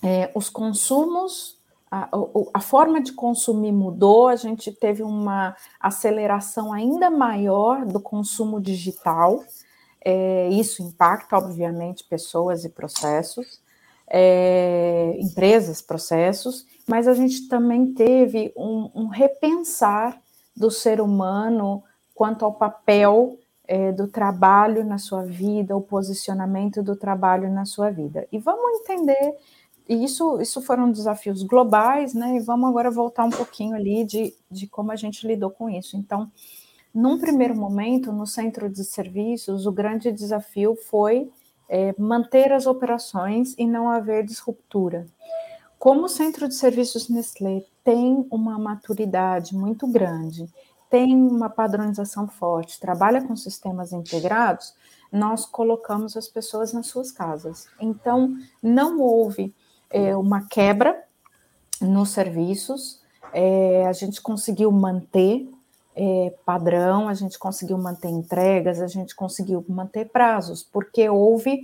[0.02, 1.53] é, os consumos,
[1.96, 2.10] a,
[2.56, 9.44] a, forma de consumir mudou, a gente teve uma aceleração ainda maior do consumo digital,
[10.04, 13.62] é, isso impacta, obviamente, pessoas e processos,
[14.08, 20.20] é, empresas, processos, mas a gente também teve um, um repensar
[20.58, 21.84] do ser humano
[22.16, 27.92] quanto ao papel é, do trabalho na sua vida, o posicionamento do trabalho na sua
[27.92, 28.28] vida.
[28.32, 29.36] E vamos entender,
[29.88, 32.38] isso, isso foram desafios globais, né?
[32.38, 35.98] E vamos agora voltar um pouquinho ali de, de como a gente lidou com isso.
[35.98, 36.32] Então,
[36.93, 41.30] num primeiro momento, no centro de serviços, o grande desafio foi
[41.67, 45.08] é, manter as operações e não haver disruptura.
[45.80, 50.48] Como o Centro de Serviços Nestlé tem uma maturidade muito grande,
[50.89, 54.74] tem uma padronização forte, trabalha com sistemas integrados,
[55.12, 57.67] nós colocamos as pessoas nas suas casas.
[57.82, 59.54] Então, não houve
[59.94, 61.02] é, uma quebra
[61.80, 63.00] nos serviços,
[63.32, 65.48] é, a gente conseguiu manter
[65.96, 71.62] é, padrão, a gente conseguiu manter entregas, a gente conseguiu manter prazos, porque houve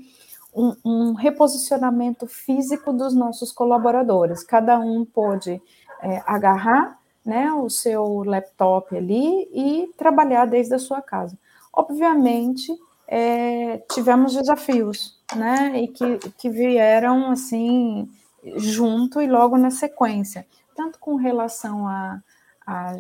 [0.54, 4.44] um, um reposicionamento físico dos nossos colaboradores.
[4.44, 5.62] Cada um pôde
[6.02, 11.38] é, agarrar né, o seu laptop ali e trabalhar desde a sua casa.
[11.74, 12.72] Obviamente,
[13.08, 18.08] é, tivemos desafios, né, e que, que vieram assim
[18.56, 22.22] junto e logo na sequência, tanto com relação a,
[22.66, 22.96] a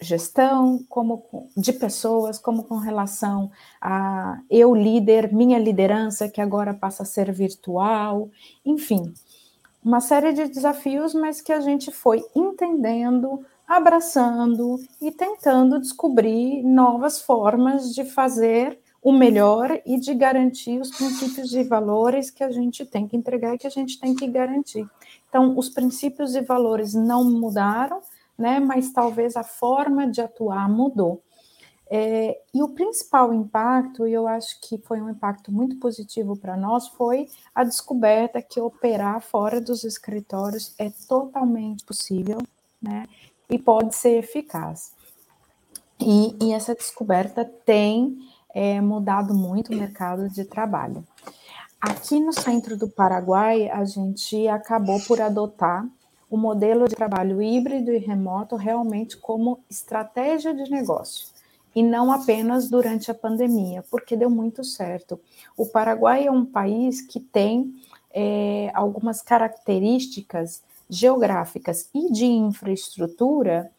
[0.00, 7.02] gestão, como de pessoas, como com relação a eu líder, minha liderança que agora passa
[7.02, 8.30] a ser virtual,
[8.64, 9.12] enfim,
[9.82, 17.20] uma série de desafios, mas que a gente foi entendendo, abraçando e tentando descobrir novas
[17.20, 22.86] formas de fazer o melhor e de garantir os princípios e valores que a gente
[22.86, 24.88] tem que entregar e que a gente tem que garantir.
[25.28, 28.00] Então, os princípios e valores não mudaram,
[28.36, 28.58] né?
[28.58, 31.22] Mas talvez a forma de atuar mudou.
[31.90, 36.56] É, e o principal impacto, e eu acho que foi um impacto muito positivo para
[36.56, 42.38] nós, foi a descoberta que operar fora dos escritórios é totalmente possível,
[42.80, 43.04] né?
[43.50, 44.94] E pode ser eficaz.
[46.00, 48.18] E, e essa descoberta tem
[48.54, 51.04] é, mudado muito o mercado de trabalho.
[51.80, 55.86] Aqui no centro do Paraguai, a gente acabou por adotar
[56.30, 61.34] o modelo de trabalho híbrido e remoto realmente como estratégia de negócio
[61.74, 65.20] e não apenas durante a pandemia, porque deu muito certo.
[65.56, 67.74] O Paraguai é um país que tem
[68.12, 73.70] é, algumas características geográficas e de infraestrutura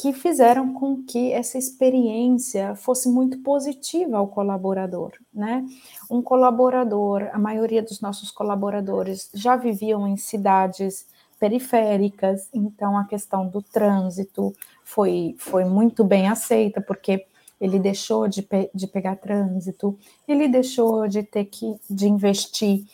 [0.00, 5.64] que fizeram com que essa experiência fosse muito positiva ao colaborador, né?
[6.08, 11.04] Um colaborador, a maioria dos nossos colaboradores já viviam em cidades
[11.40, 17.26] periféricas, então a questão do trânsito foi, foi muito bem aceita, porque
[17.60, 22.84] ele deixou de, pe de pegar trânsito, ele deixou de ter que de investir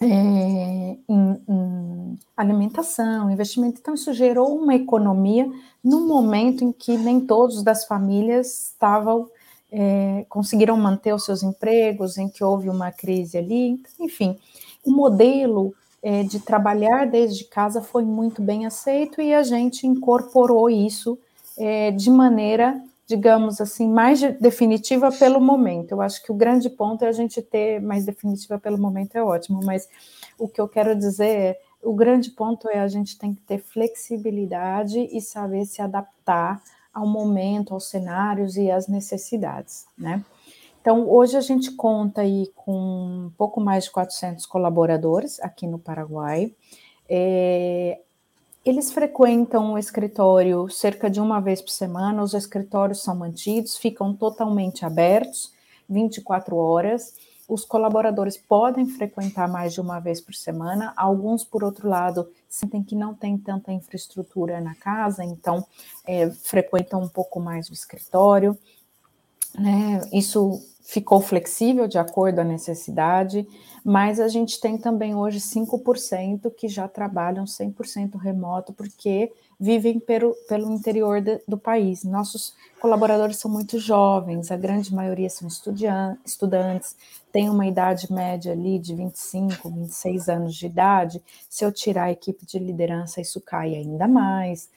[0.00, 3.80] é, em, em, alimentação, investimento.
[3.80, 5.50] Então, isso gerou uma economia
[5.82, 9.28] no momento em que nem todos das famílias estavam
[9.70, 13.80] é, conseguiram manter os seus empregos, em que houve uma crise ali.
[14.00, 14.38] Enfim,
[14.84, 20.70] o modelo é, de trabalhar desde casa foi muito bem aceito e a gente incorporou
[20.70, 21.18] isso
[21.58, 25.92] é, de maneira, digamos assim, mais definitiva pelo momento.
[25.92, 29.22] Eu acho que o grande ponto é a gente ter mais definitiva pelo momento é
[29.22, 29.88] ótimo, mas
[30.38, 33.58] o que eu quero dizer é o grande ponto é a gente tem que ter
[33.58, 36.60] flexibilidade e saber se adaptar
[36.92, 40.24] ao momento, aos cenários e às necessidades, né?
[40.80, 45.78] Então, hoje a gente conta aí com um pouco mais de 400 colaboradores aqui no
[45.78, 46.54] Paraguai.
[47.08, 48.00] É,
[48.66, 54.12] eles frequentam o escritório cerca de uma vez por semana, os escritórios são mantidos, ficam
[54.12, 55.52] totalmente abertos,
[55.88, 57.14] 24 horas.
[57.48, 62.82] Os colaboradores podem frequentar mais de uma vez por semana, alguns, por outro lado, sentem
[62.82, 65.64] que não tem tanta infraestrutura na casa, então
[66.04, 68.58] é, frequentam um pouco mais o escritório.
[69.56, 70.00] Né?
[70.12, 73.46] Isso ficou flexível de acordo à necessidade,
[73.84, 80.32] mas a gente tem também hoje 5% que já trabalham 100% remoto, porque vivem pelo,
[80.48, 82.04] pelo interior de, do país.
[82.04, 85.48] Nossos colaboradores são muito jovens, a grande maioria são
[86.24, 86.96] estudantes,
[87.32, 91.20] tem uma idade média ali de 25, 26 anos de idade.
[91.50, 94.70] Se eu tirar a equipe de liderança, isso cai ainda mais.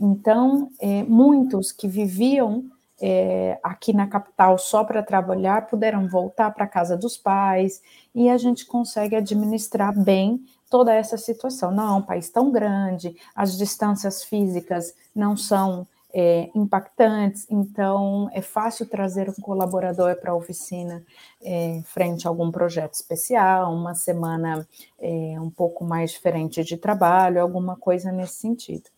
[0.00, 2.64] Então, é, muitos que viviam
[3.04, 7.82] é, aqui na capital só para trabalhar puderam voltar para casa dos pais
[8.14, 11.72] e a gente consegue administrar bem toda essa situação.
[11.72, 15.84] Não é um país tão grande, as distâncias físicas não são
[16.14, 21.02] é, impactantes, então é fácil trazer um colaborador para a oficina
[21.42, 24.66] é, frente a algum projeto especial, uma semana
[25.00, 28.90] é, um pouco mais diferente de trabalho, alguma coisa nesse sentido.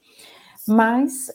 [0.67, 1.31] Mas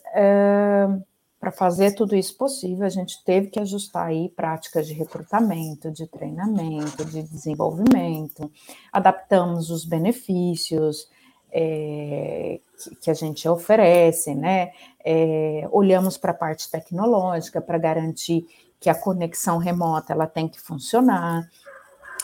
[1.40, 6.06] para fazer tudo isso possível, a gente teve que ajustar aí práticas de recrutamento, de
[6.06, 8.52] treinamento, de desenvolvimento,
[8.92, 11.08] adaptamos os benefícios
[11.50, 14.70] é, que, que, a gente oferece, né?
[15.02, 18.46] É, olhamos para a parte tecnológica para garantir
[18.78, 21.48] que a conexão remota ela tem que funcionar,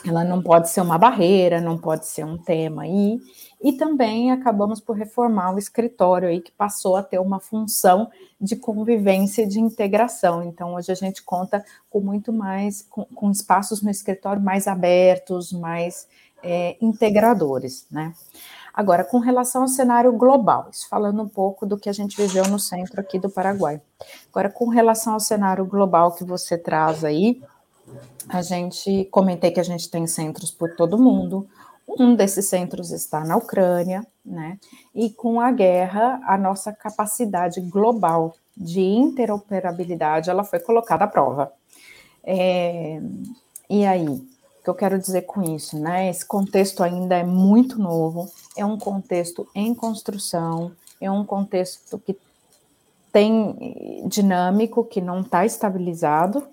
[0.05, 3.21] ela não pode ser uma barreira, não pode ser um tema aí.
[3.63, 8.55] E também acabamos por reformar o escritório aí, que passou a ter uma função de
[8.55, 10.43] convivência e de integração.
[10.43, 15.53] Então, hoje a gente conta com muito mais, com, com espaços no escritório mais abertos,
[15.53, 16.07] mais
[16.43, 18.13] é, integradores, né?
[18.73, 22.47] Agora, com relação ao cenário global, isso falando um pouco do que a gente viveu
[22.47, 23.81] no centro aqui do Paraguai.
[24.31, 27.43] Agora, com relação ao cenário global que você traz aí,
[28.29, 31.49] a gente comentei que a gente tem centros por todo mundo,
[31.89, 34.59] um desses centros está na Ucrânia, né?
[34.95, 41.53] E com a guerra, a nossa capacidade global de interoperabilidade ela foi colocada à prova.
[42.25, 43.01] É,
[43.71, 44.27] e aí, o
[44.65, 46.11] que eu quero dizer com isso, né?
[46.11, 52.17] Esse contexto ainda é muito novo, é um contexto em construção, é um contexto que
[53.13, 56.47] tem dinâmico, que não está estabilizado,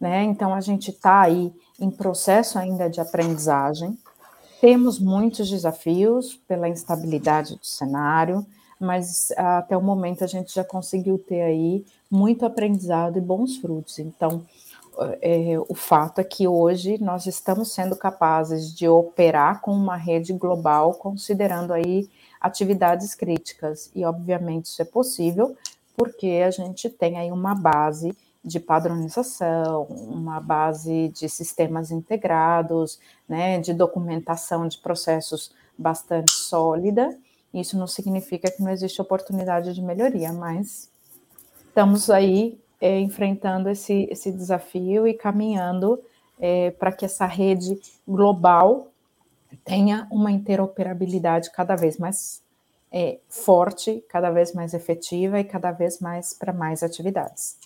[0.00, 0.24] né?
[0.24, 3.96] Então a gente está aí em processo ainda de aprendizagem.
[4.60, 8.44] Temos muitos desafios pela instabilidade do cenário,
[8.80, 13.98] mas até o momento a gente já conseguiu ter aí muito aprendizado e bons frutos.
[13.98, 14.44] Então,
[15.20, 20.32] é, o fato é que hoje nós estamos sendo capazes de operar com uma rede
[20.32, 22.08] global, considerando aí
[22.40, 25.56] atividades críticas, e obviamente isso é possível
[25.98, 33.58] porque a gente tem aí uma base de padronização, uma base de sistemas integrados, né,
[33.58, 37.16] de documentação de processos bastante sólida.
[37.52, 40.90] Isso não significa que não existe oportunidade de melhoria, mas
[41.66, 46.00] estamos aí é, enfrentando esse, esse desafio e caminhando
[46.38, 48.88] é, para que essa rede global
[49.64, 52.42] tenha uma interoperabilidade cada vez mais
[52.92, 57.56] é, forte, cada vez mais efetiva e cada vez mais para mais atividades.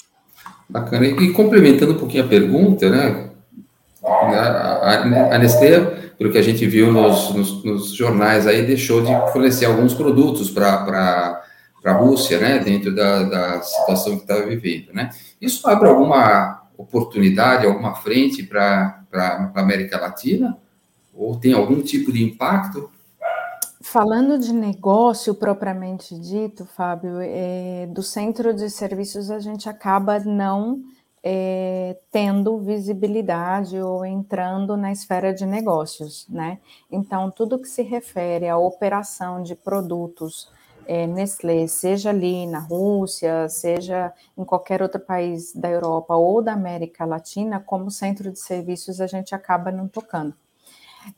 [0.68, 1.06] Bacana.
[1.06, 3.30] E complementando um pouquinho a pergunta, né?
[4.04, 5.02] A,
[5.34, 5.80] a Nestlé,
[6.18, 10.50] pelo que a gente viu nos, nos, nos jornais aí, deixou de fornecer alguns produtos
[10.50, 11.42] para
[11.84, 12.58] a Rússia, né?
[12.58, 15.10] Dentro da, da situação que estava vivendo, né?
[15.40, 20.56] Isso abre alguma oportunidade, alguma frente para a América Latina?
[21.14, 22.90] Ou tem algum tipo de impacto?
[23.92, 30.82] Falando de negócio propriamente dito, Fábio, é, do centro de serviços a gente acaba não
[31.22, 36.58] é, tendo visibilidade ou entrando na esfera de negócios, né?
[36.90, 40.50] Então, tudo que se refere à operação de produtos
[40.86, 46.54] é, Nestlé, seja ali na Rússia, seja em qualquer outro país da Europa ou da
[46.54, 50.34] América Latina, como centro de serviços a gente acaba não tocando.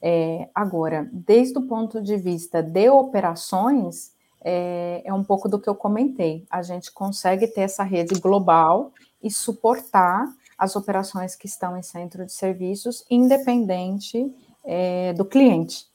[0.00, 4.14] É, agora, desde o ponto de vista de operações,
[4.44, 6.44] é, é, um pouco do que eu comentei.
[6.50, 10.28] A gente consegue ter essa rede global e suportar
[10.58, 14.30] as operações que estão em centro de serviços, independente
[14.62, 15.86] é, do cliente,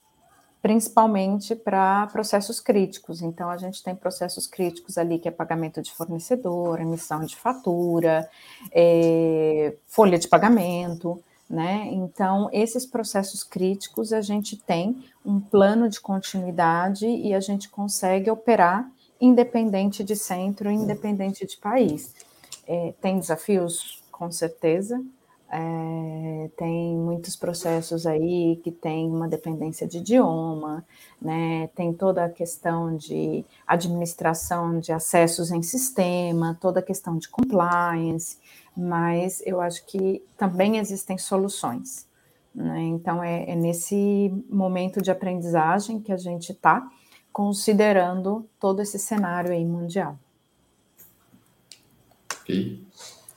[0.61, 3.21] principalmente para processos críticos.
[3.21, 8.27] Então, a gente tem processos críticos ali, que é pagamento de fornecedor, emissão de fatura,
[8.71, 11.87] é, folha de pagamento né?
[11.91, 18.29] Então, esses processos críticos, a gente tem um plano de continuidade e a gente consegue
[18.29, 18.89] operar
[19.19, 22.13] independente de centro, independente de país.
[22.67, 25.03] É, tem desafios, com certeza,
[25.51, 30.85] é, tem muitos processos aí que tem uma dependência de idioma,
[31.19, 31.67] né?
[31.73, 38.37] Tem toda a questão de administração de acessos em sistema, toda a questão de compliance
[38.79, 42.07] mas eu acho que também existem soluções.
[42.55, 42.79] Né?
[42.83, 46.89] Então, é, é, nesse momento de aprendizagem que a gente está
[47.31, 50.17] considerando todo esse cenário aí mundial.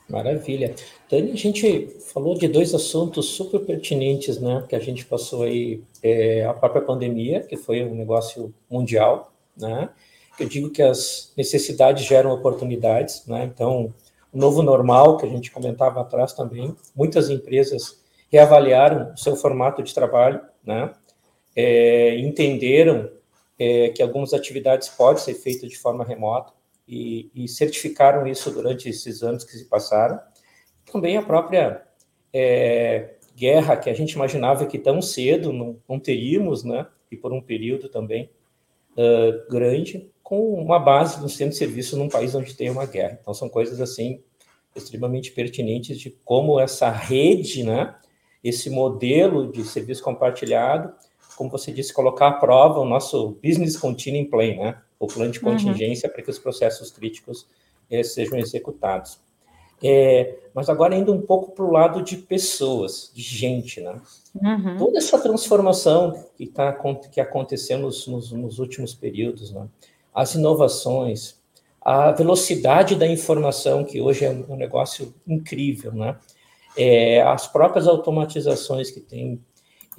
[0.09, 0.75] Maravilha.
[1.09, 5.81] Dani, a gente falou de dois assuntos super pertinentes, né, que a gente passou aí,
[6.01, 9.89] é, a própria pandemia, que foi um negócio mundial, né,
[10.39, 13.93] eu digo que as necessidades geram oportunidades, né, então
[14.37, 19.93] novo normal, que a gente comentava atrás também, muitas empresas reavaliaram o seu formato de
[19.93, 20.93] trabalho, né?
[21.55, 23.11] É, entenderam
[23.59, 26.51] é, que algumas atividades podem ser feitas de forma remota
[26.87, 30.19] e, e, certificaram isso durante esses anos que se passaram.
[30.91, 31.83] Também a própria
[32.33, 36.87] é, guerra que a gente imaginava que tão cedo não, não teríamos, né?
[37.11, 38.31] E por um período também
[38.97, 43.19] uh, grande, com uma base no centro de serviço num país onde tem uma guerra.
[43.21, 44.21] Então, são coisas assim
[44.75, 47.95] extremamente pertinentes de como essa rede, né,
[48.43, 50.91] esse modelo de serviço compartilhado,
[51.35, 55.39] como você disse, colocar à prova o nosso business continuing plan, né, o plano de
[55.39, 55.51] uhum.
[55.51, 56.13] contingência uhum.
[56.13, 57.45] para que os processos críticos
[57.91, 59.19] eh, sejam executados.
[59.85, 63.99] É, mas agora indo um pouco para o lado de pessoas, de gente, né?
[64.33, 64.77] Uhum.
[64.77, 66.71] Toda essa transformação que, tá,
[67.11, 69.67] que aconteceu nos, nos, nos últimos períodos, né?
[70.13, 71.41] As inovações,
[71.81, 76.17] a velocidade da informação, que hoje é um negócio incrível, né?
[76.77, 79.39] É, as próprias automatizações que tem,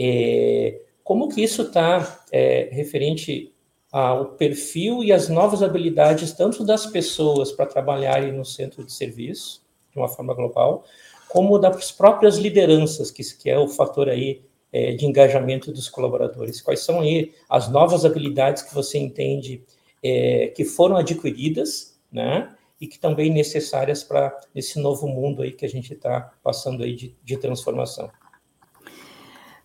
[0.00, 3.52] é, como que isso está é, referente
[3.92, 9.62] ao perfil e as novas habilidades, tanto das pessoas para trabalharem no centro de serviço,
[9.92, 10.84] de uma forma global,
[11.28, 14.42] como das próprias lideranças, que, que é o fator aí
[14.72, 16.60] é, de engajamento dos colaboradores.
[16.60, 19.62] Quais são aí as novas habilidades que você entende
[20.04, 22.54] é, que foram adquiridas, né?
[22.78, 26.94] E que também necessárias para esse novo mundo aí que a gente está passando aí
[26.94, 28.10] de, de transformação.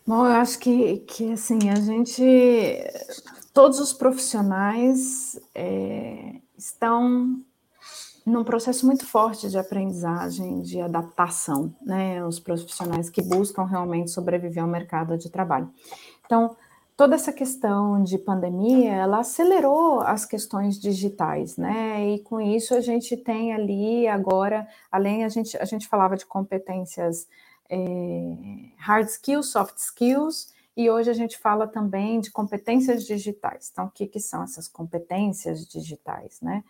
[0.07, 2.23] Bom, eu acho que, que assim, a gente,
[3.53, 7.43] todos os profissionais é, estão
[8.25, 12.23] num processo muito forte de aprendizagem, de adaptação, né?
[12.23, 15.69] Os profissionais que buscam realmente sobreviver ao mercado de trabalho.
[16.25, 16.55] Então,
[16.99, 22.09] toda essa questão de pandemia, ela acelerou as questões digitais, né?
[22.09, 26.25] E com isso a gente tem ali agora, além a gente a gente falava de
[26.25, 27.25] competências
[27.69, 28.35] é,
[28.75, 33.69] hard skills, soft skills, e hoje a gente fala também de competências digitais.
[33.71, 36.65] Então, o que, que são essas competências digitais, né?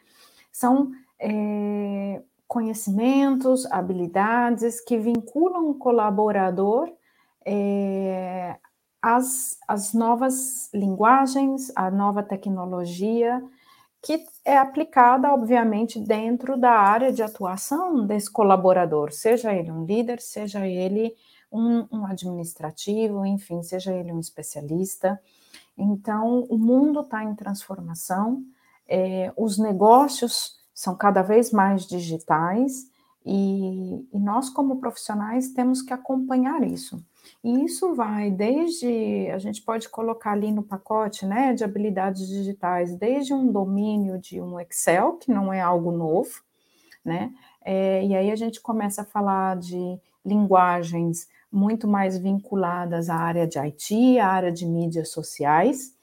[0.52, 6.88] São é, conhecimentos, habilidades que vinculam o colaborador
[7.44, 8.60] é,
[9.02, 13.42] às, às novas linguagens, à nova tecnologia,
[14.02, 20.22] que é aplicada, obviamente, dentro da área de atuação desse colaborador, seja ele um líder,
[20.22, 21.14] seja ele
[21.52, 25.20] um, um administrativo, enfim, seja ele um especialista.
[25.78, 28.44] Então, o mundo está em transformação,
[28.88, 32.90] é, os negócios são cada vez mais digitais
[33.26, 37.04] e, e, nós, como profissionais, temos que acompanhar isso.
[37.44, 42.96] E isso vai desde, a gente pode colocar ali no pacote né, de habilidades digitais,
[42.96, 46.42] desde um domínio de um Excel, que não é algo novo,
[47.04, 47.34] né?
[47.64, 53.48] É, e aí a gente começa a falar de linguagens muito mais vinculadas à área
[53.48, 55.94] de IT, à área de mídias sociais,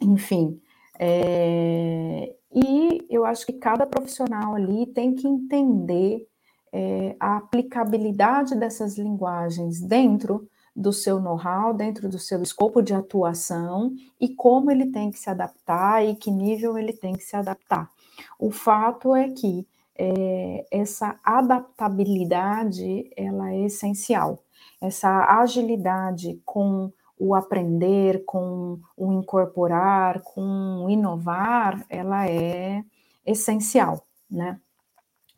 [0.00, 0.60] enfim.
[0.98, 6.26] É, e eu acho que cada profissional ali tem que entender
[6.72, 13.94] é, a aplicabilidade dessas linguagens dentro do seu know-how, dentro do seu escopo de atuação
[14.20, 17.88] e como ele tem que se adaptar e que nível ele tem que se adaptar.
[18.38, 24.40] O fato é que é, essa adaptabilidade ela é essencial,
[24.80, 32.84] essa agilidade com o aprender, com o incorporar, com o inovar, ela é
[33.24, 34.60] essencial, né?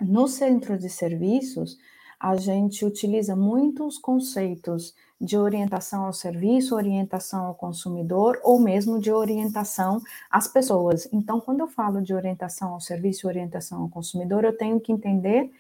[0.01, 1.79] No centro de serviços,
[2.19, 9.11] a gente utiliza muitos conceitos de orientação ao serviço, orientação ao consumidor ou mesmo de
[9.11, 11.09] orientação às pessoas.
[11.13, 15.51] Então, quando eu falo de orientação ao serviço, orientação ao consumidor, eu tenho que entender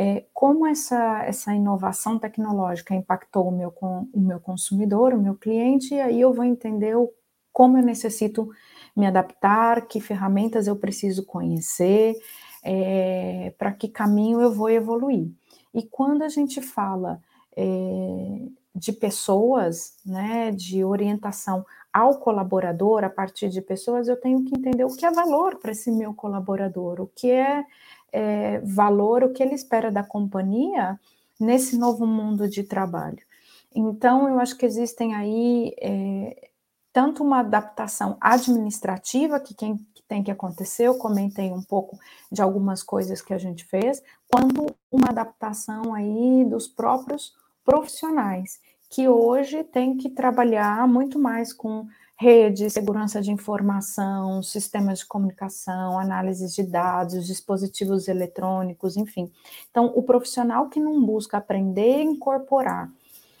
[0.00, 5.92] é, como essa, essa inovação tecnológica impactou o meu, o meu consumidor, o meu cliente,
[5.92, 7.12] e aí eu vou entender o,
[7.52, 8.48] como eu necessito
[8.94, 12.14] me adaptar, que ferramentas eu preciso conhecer,
[12.62, 15.32] é, para que caminho eu vou evoluir.
[15.74, 17.20] E quando a gente fala
[17.56, 24.56] é, de pessoas, né, de orientação ao colaborador, a partir de pessoas, eu tenho que
[24.56, 27.64] entender o que é valor para esse meu colaborador, o que é
[28.12, 30.98] é, valor o que ele espera da companhia
[31.38, 33.18] nesse novo mundo de trabalho.
[33.74, 36.50] Então, eu acho que existem aí é,
[36.92, 41.98] tanto uma adaptação administrativa que, quem, que tem que acontecer, eu comentei um pouco
[42.32, 47.34] de algumas coisas que a gente fez, quanto uma adaptação aí dos próprios
[47.64, 48.58] profissionais,
[48.90, 51.86] que hoje tem que trabalhar muito mais com
[52.18, 59.30] rede, segurança de informação, sistemas de comunicação, análise de dados, dispositivos eletrônicos, enfim.
[59.70, 62.90] Então, o profissional que não busca aprender e incorporar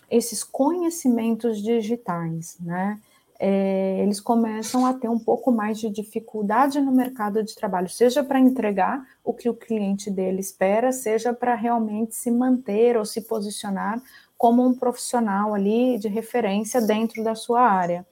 [0.08, 3.00] esses conhecimentos digitais, né?
[3.40, 8.22] É, eles começam a ter um pouco mais de dificuldade no mercado de trabalho, seja
[8.24, 13.20] para entregar o que o cliente dele espera, seja para realmente se manter ou se
[13.20, 14.02] posicionar
[14.36, 18.04] como um profissional ali de referência dentro da sua área.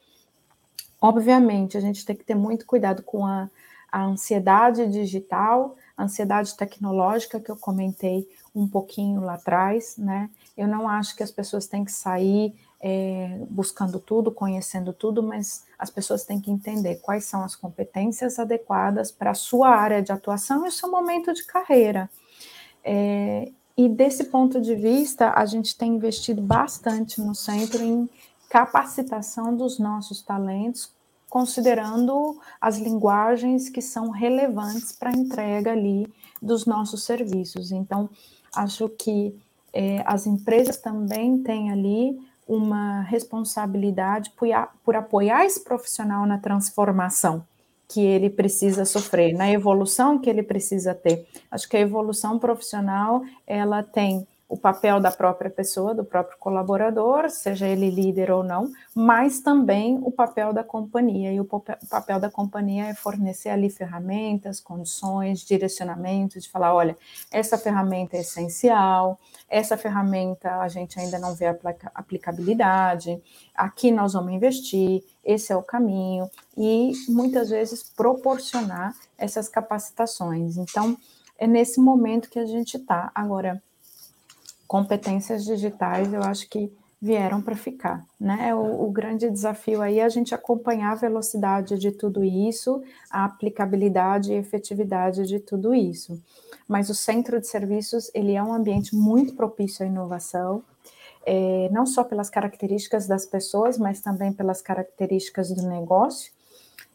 [1.07, 3.49] Obviamente, a gente tem que ter muito cuidado com a,
[3.93, 10.29] a ansiedade digital, a ansiedade tecnológica que eu comentei um pouquinho lá atrás, né?
[10.57, 15.65] Eu não acho que as pessoas têm que sair é, buscando tudo, conhecendo tudo, mas
[15.79, 20.11] as pessoas têm que entender quais são as competências adequadas para a sua área de
[20.11, 22.11] atuação e o seu momento de carreira.
[22.83, 28.11] É, e desse ponto de vista, a gente tem investido bastante no centro em
[28.49, 30.91] capacitação dos nossos talentos,
[31.37, 36.11] considerando as linguagens que são relevantes para a entrega ali
[36.41, 37.71] dos nossos serviços.
[37.71, 38.09] Então,
[38.55, 39.39] acho que
[39.71, 42.19] é, as empresas também têm ali
[42.49, 44.49] uma responsabilidade por,
[44.83, 47.45] por apoiar esse profissional na transformação
[47.87, 51.29] que ele precisa sofrer, na evolução que ele precisa ter.
[51.51, 57.29] Acho que a evolução profissional, ela tem o papel da própria pessoa, do próprio colaborador,
[57.29, 61.33] seja ele líder ou não, mas também o papel da companhia.
[61.33, 66.97] E o papel da companhia é fornecer ali ferramentas, condições, direcionamento, de falar: olha,
[67.31, 69.19] essa ferramenta é essencial,
[69.49, 71.47] essa ferramenta a gente ainda não vê
[71.95, 73.21] aplicabilidade,
[73.53, 80.57] aqui nós vamos investir, esse é o caminho, e muitas vezes proporcionar essas capacitações.
[80.57, 80.97] Então,
[81.39, 83.11] é nesse momento que a gente está.
[83.15, 83.63] Agora,
[84.67, 88.55] competências digitais, eu acho que vieram para ficar, né?
[88.55, 93.27] O, o, grande desafio aí é a gente acompanhar a velocidade de tudo isso, a
[93.27, 96.21] aplicabilidade e efetividade de tudo isso.
[96.67, 100.65] Mas o centro de serviços ele é um ambiente muito propício à inovação,
[101.25, 106.33] é, não só pelas características das pessoas, mas também pelas características do negócio.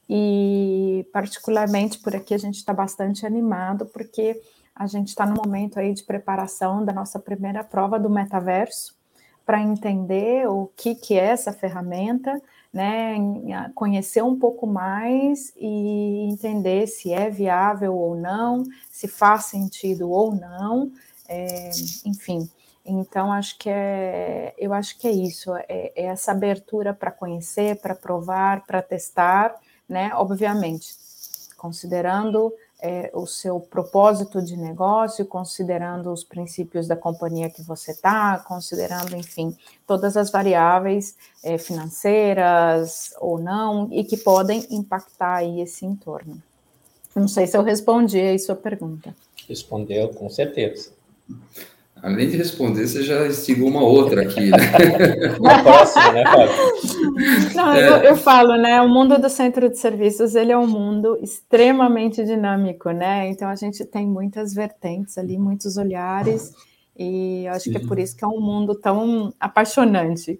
[0.09, 4.41] E particularmente por aqui a gente está bastante animado porque
[4.81, 8.97] a gente está no momento aí de preparação da nossa primeira prova do metaverso
[9.45, 12.41] para entender o que, que é essa ferramenta,
[12.73, 13.15] né,
[13.75, 20.33] conhecer um pouco mais e entender se é viável ou não, se faz sentido ou
[20.33, 20.91] não,
[21.29, 21.69] é,
[22.03, 22.49] enfim.
[22.83, 27.75] Então acho que é, eu acho que é isso, é, é essa abertura para conhecer,
[27.75, 29.55] para provar, para testar,
[29.87, 30.09] né?
[30.15, 30.95] Obviamente,
[31.55, 32.51] considerando
[32.81, 39.15] é, o seu propósito de negócio, considerando os princípios da companhia que você está, considerando,
[39.15, 39.55] enfim,
[39.85, 46.41] todas as variáveis é, financeiras ou não e que podem impactar aí esse entorno.
[47.15, 49.13] Não sei se eu respondi aí sua pergunta.
[49.47, 50.91] Respondeu, com certeza.
[52.01, 54.57] Além de responder, você já instigou uma outra aqui, né?
[55.39, 57.55] uma próxima, né, Fábio?
[57.55, 57.87] Não, é.
[57.87, 58.81] eu, eu, falo, né?
[58.81, 63.29] O mundo do centro de serviços ele é um mundo extremamente dinâmico, né?
[63.29, 66.51] Então a gente tem muitas vertentes ali, muitos olhares,
[66.97, 67.71] e eu acho Sim.
[67.71, 70.39] que é por isso que é um mundo tão apaixonante.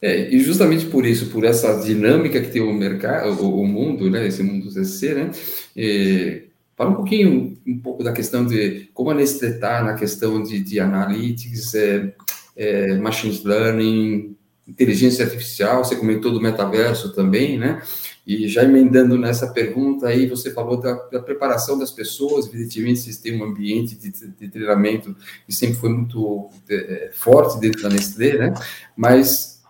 [0.00, 4.10] É, e justamente por isso, por essa dinâmica que tem o mercado, o, o mundo,
[4.10, 4.26] né?
[4.26, 5.30] Esse mundo CC, né?
[5.76, 6.48] E
[6.82, 10.58] Fala um pouquinho, um pouco da questão de como a Nestlé está na questão de,
[10.58, 12.12] de analytics, é,
[12.56, 17.80] é, machine learning, inteligência artificial, você comentou do metaverso também, né?
[18.26, 23.18] E já emendando nessa pergunta aí, você falou da, da preparação das pessoas, evidentemente vocês
[23.18, 25.14] têm um ambiente de, de treinamento
[25.46, 28.54] que sempre foi muito é, forte dentro da Nestlé, né?
[28.96, 29.62] Mas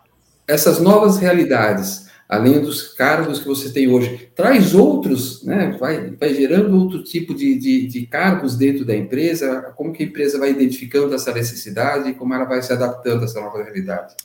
[0.48, 2.01] essas novas realidades,
[2.32, 5.76] além dos cargos que você tem hoje, traz outros, né?
[5.78, 10.06] vai, vai gerando outro tipo de, de, de, cargos dentro da empresa, como que a
[10.06, 14.16] empresa vai identificando essa necessidade e como ela vai se adaptando a essa nova realidade.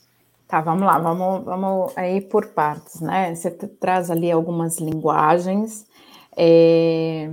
[0.47, 3.35] Tá, vamos lá, vamos, vamos aí por partes, né?
[3.35, 5.85] Você traz ali algumas linguagens,
[6.37, 7.29] é,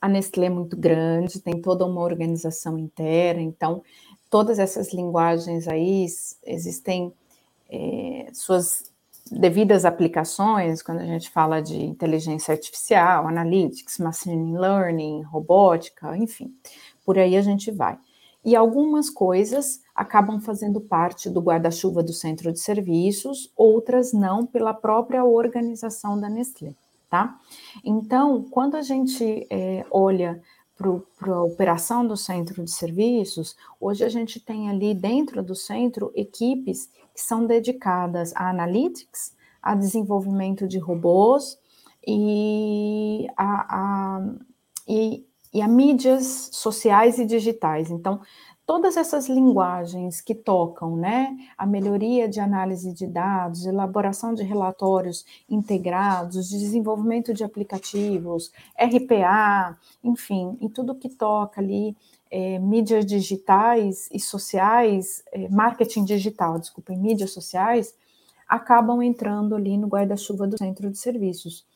[0.00, 3.82] a Nestlé é muito grande, tem toda uma organização interna, então
[4.30, 6.06] todas essas linguagens aí
[6.46, 7.12] existem
[7.68, 8.91] é, suas
[9.32, 16.54] devidas aplicações, quando a gente fala de inteligência artificial, analytics, machine learning, robótica, enfim,
[17.04, 17.98] por aí a gente vai.
[18.44, 24.74] E algumas coisas acabam fazendo parte do guarda-chuva do centro de serviços, outras não, pela
[24.74, 26.74] própria organização da Nestlé,
[27.08, 27.38] tá?
[27.84, 30.42] Então, quando a gente é, olha
[31.18, 36.12] para a operação do centro de serviços, hoje a gente tem ali dentro do centro
[36.14, 41.58] equipes que são dedicadas a analytics, a desenvolvimento de robôs
[42.06, 44.34] e a, a,
[44.88, 47.90] e, e a mídias sociais e digitais.
[47.90, 48.20] Então,
[48.64, 55.24] todas essas linguagens que tocam, né, a melhoria de análise de dados, elaboração de relatórios
[55.48, 61.96] integrados, desenvolvimento de aplicativos, RPA, enfim, e tudo que toca ali
[62.30, 67.94] é, mídias digitais e sociais, é, marketing digital, desculpa, mídias sociais,
[68.48, 71.66] acabam entrando ali no guarda-chuva do centro de serviços.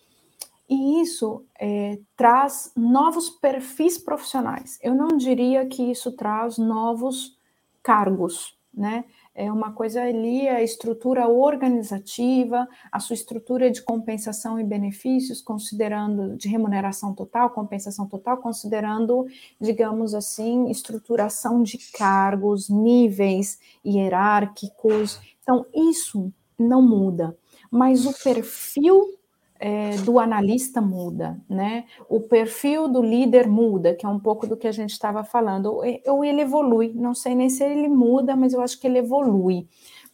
[0.68, 4.78] E isso é, traz novos perfis profissionais.
[4.82, 7.36] Eu não diria que isso traz novos
[7.82, 9.04] cargos, né?
[9.38, 16.36] É uma coisa ali, a estrutura organizativa, a sua estrutura de compensação e benefícios, considerando
[16.38, 19.26] de remuneração total, compensação total, considerando,
[19.60, 25.20] digamos assim, estruturação de cargos, níveis hierárquicos.
[25.42, 27.36] Então, isso não muda,
[27.70, 29.18] mas o perfil
[29.58, 31.84] é, do analista muda, né?
[32.08, 35.80] O perfil do líder muda, que é um pouco do que a gente estava falando,
[36.06, 36.92] ou ele evolui.
[36.94, 39.66] Não sei nem se ele muda, mas eu acho que ele evolui,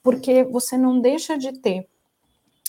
[0.03, 1.88] porque você não deixa de ter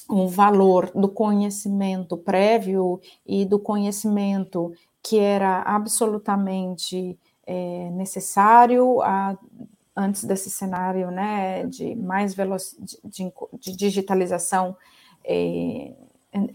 [0.10, 4.72] o valor do conhecimento prévio e do conhecimento
[5.02, 9.38] que era absolutamente é, necessário a,
[9.96, 14.76] antes desse cenário, né, de mais velocidade de, de digitalização.
[15.24, 15.94] É,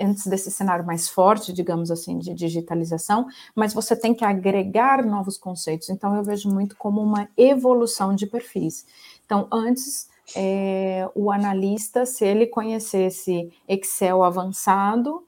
[0.00, 5.38] antes desse cenário mais forte, digamos assim, de digitalização, mas você tem que agregar novos
[5.38, 5.88] conceitos.
[5.88, 8.86] Então, eu vejo muito como uma evolução de perfis.
[9.24, 15.24] Então, antes, é, o analista, se ele conhecesse Excel avançado,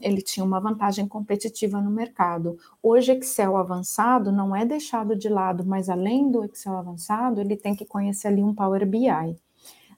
[0.00, 2.56] ele tinha uma vantagem competitiva no mercado.
[2.82, 7.74] Hoje, Excel avançado não é deixado de lado, mas além do Excel avançado, ele tem
[7.74, 9.36] que conhecer ali um Power BI.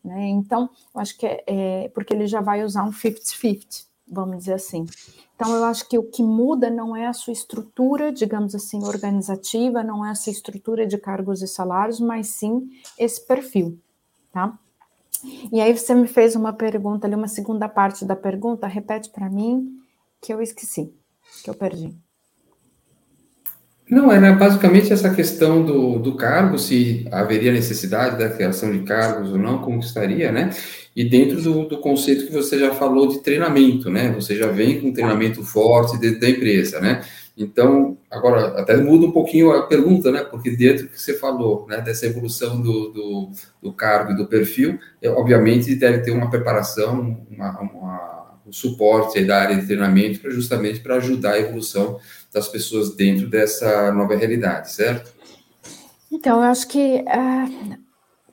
[0.05, 0.29] Né?
[0.29, 4.55] Então, eu acho que é, é porque ele já vai usar um 50-50, vamos dizer
[4.55, 4.87] assim.
[5.35, 9.83] Então, eu acho que o que muda não é a sua estrutura, digamos assim, organizativa,
[9.83, 13.79] não é essa estrutura de cargos e salários, mas sim esse perfil,
[14.33, 14.59] tá?
[15.53, 19.29] E aí você me fez uma pergunta ali, uma segunda parte da pergunta, repete para
[19.29, 19.79] mim,
[20.21, 20.95] que eu esqueci,
[21.43, 21.95] que eu perdi.
[23.91, 29.33] Não, era basicamente essa questão do, do cargo, se haveria necessidade da criação de cargos
[29.33, 30.51] ou não, como estaria, né?
[30.95, 34.13] E dentro do, do conceito que você já falou de treinamento, né?
[34.13, 37.03] Você já vem com um treinamento forte dentro da empresa, né?
[37.37, 40.23] Então, agora, até muda um pouquinho a pergunta, né?
[40.23, 43.31] Porque dentro que você falou, né, dessa evolução do, do,
[43.61, 49.25] do cargo e do perfil, é, obviamente deve ter uma preparação, uma, uma, um suporte
[49.25, 51.99] da área de treinamento justamente para ajudar a evolução
[52.33, 55.13] das pessoas dentro dessa nova realidade, certo?
[56.11, 57.79] Então, eu acho que uh,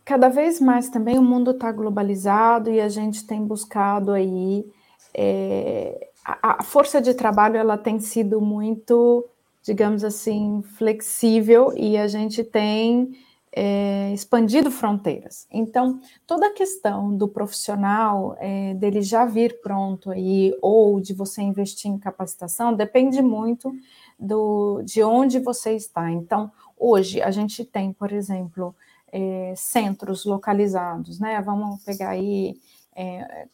[0.03, 4.65] cada vez mais também o mundo está globalizado e a gente tem buscado aí
[5.13, 9.25] é, a, força de trabalho ela tem sido muito,
[9.63, 13.11] digamos assim, flexível e a gente tem
[13.59, 15.47] é, expandido fronteiras.
[15.49, 21.41] Então, toda a questão do profissional, é, dele já vir pronto aí, ou de você
[21.41, 23.73] investir em capacitação, depende muito
[24.19, 26.11] do, de onde você está.
[26.11, 28.75] Então, hoje a gente tem, por exemplo,
[29.11, 31.41] é, centros localizados, né?
[31.41, 32.59] Vamos pegar aí
[32.95, 33.47] é,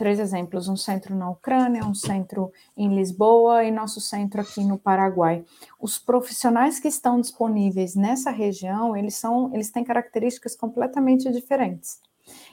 [0.00, 4.78] três exemplos: um centro na Ucrânia, um centro em Lisboa e nosso centro aqui no
[4.78, 5.44] Paraguai.
[5.78, 12.00] Os profissionais que estão disponíveis nessa região, eles são, eles têm características completamente diferentes.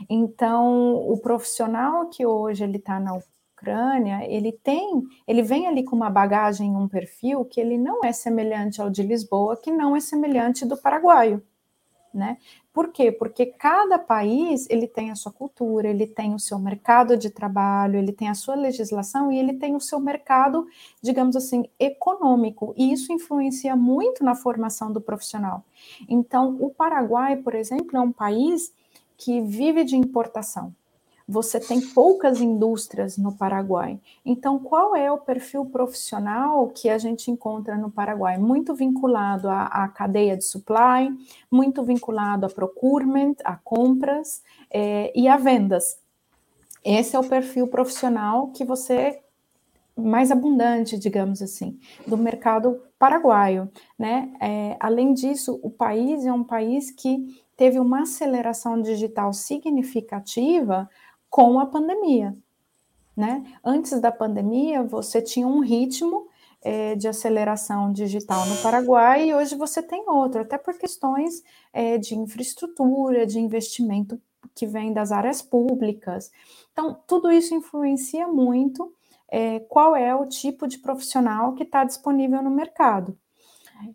[0.10, 3.18] Então, o profissional que hoje ele está na
[3.56, 8.12] Ucrânia, ele tem, ele vem ali com uma bagagem, um perfil que ele não é
[8.12, 11.42] semelhante ao de Lisboa, que não é semelhante do paraguaio
[12.18, 12.38] né?
[12.74, 13.12] Por quê?
[13.12, 17.98] Porque cada país ele tem a sua cultura, ele tem o seu mercado de trabalho,
[17.98, 20.68] ele tem a sua legislação e ele tem o seu mercado,
[21.02, 22.74] digamos assim, econômico.
[22.76, 25.64] E isso influencia muito na formação do profissional.
[26.10, 28.74] Então, o Paraguai, por exemplo, é um país
[29.18, 30.74] que vive de importação
[31.28, 34.00] você tem poucas indústrias no Paraguai.
[34.26, 38.38] Então, qual é o perfil profissional que a gente encontra no Paraguai?
[38.38, 41.10] Muito vinculado à, à cadeia de supply,
[41.52, 46.00] muito vinculado a procurement, a compras é, e a vendas.
[46.84, 49.20] Esse é o perfil profissional que você
[49.98, 54.32] mais abundante, digamos assim, do mercado paraguaio, né?
[54.40, 60.88] É, além disso, o país é um país que teve uma aceleração digital significativa
[61.30, 62.36] com a pandemia.
[63.16, 63.44] Né?
[63.64, 66.28] Antes da pandemia, você tinha um ritmo
[66.62, 71.98] é, de aceleração digital no Paraguai e hoje você tem outro, até por questões é,
[71.98, 74.22] de infraestrutura, de investimento
[74.54, 76.32] que vem das áreas públicas.
[76.72, 78.94] Então, tudo isso influencia muito
[79.30, 83.18] é, qual é o tipo de profissional que está disponível no mercado.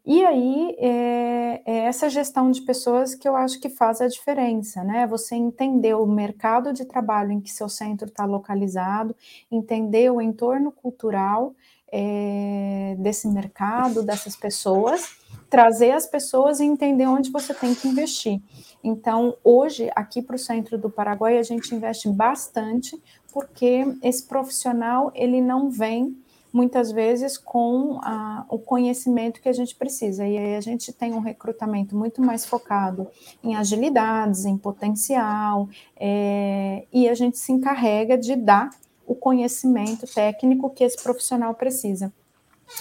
[0.04, 4.82] E aí é, é, essa gestão de pessoas que eu acho que faz a diferença,
[4.82, 5.06] né?
[5.06, 9.14] Você entender o mercado de trabalho em que seu centro está localizado,
[9.50, 11.54] entender o entorno cultural
[11.92, 15.16] é, desse mercado, dessas pessoas,
[15.50, 18.40] trazer as pessoas e entender onde você tem que investir.
[18.82, 23.00] Então, hoje, aqui para o centro do Paraguai, a gente investe bastante,
[23.32, 26.16] porque esse profissional ele não vem
[26.52, 30.26] muitas vezes com a, o conhecimento que a gente precisa.
[30.26, 33.08] E aí a gente tem um recrutamento muito mais focado
[33.42, 38.70] em agilidades, em potencial, é, e a gente se encarrega de dar
[39.06, 42.12] o conhecimento técnico que esse profissional precisa.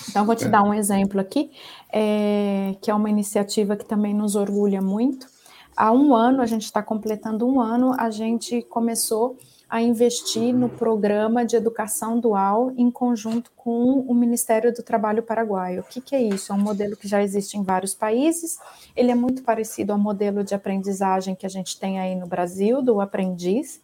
[0.09, 1.51] Então, vou te dar um exemplo aqui,
[1.91, 5.28] é, que é uma iniciativa que também nos orgulha muito.
[5.76, 9.38] Há um ano, a gente está completando um ano, a gente começou
[9.72, 15.80] a investir no programa de educação dual em conjunto com o Ministério do Trabalho Paraguaio.
[15.80, 16.51] O que, que, é isso?
[16.51, 18.59] É um modelo que já existe em vários países,
[18.97, 22.82] ele é muito parecido ao modelo de aprendizagem que a gente tem aí no Brasil,
[22.82, 23.80] do aprendiz,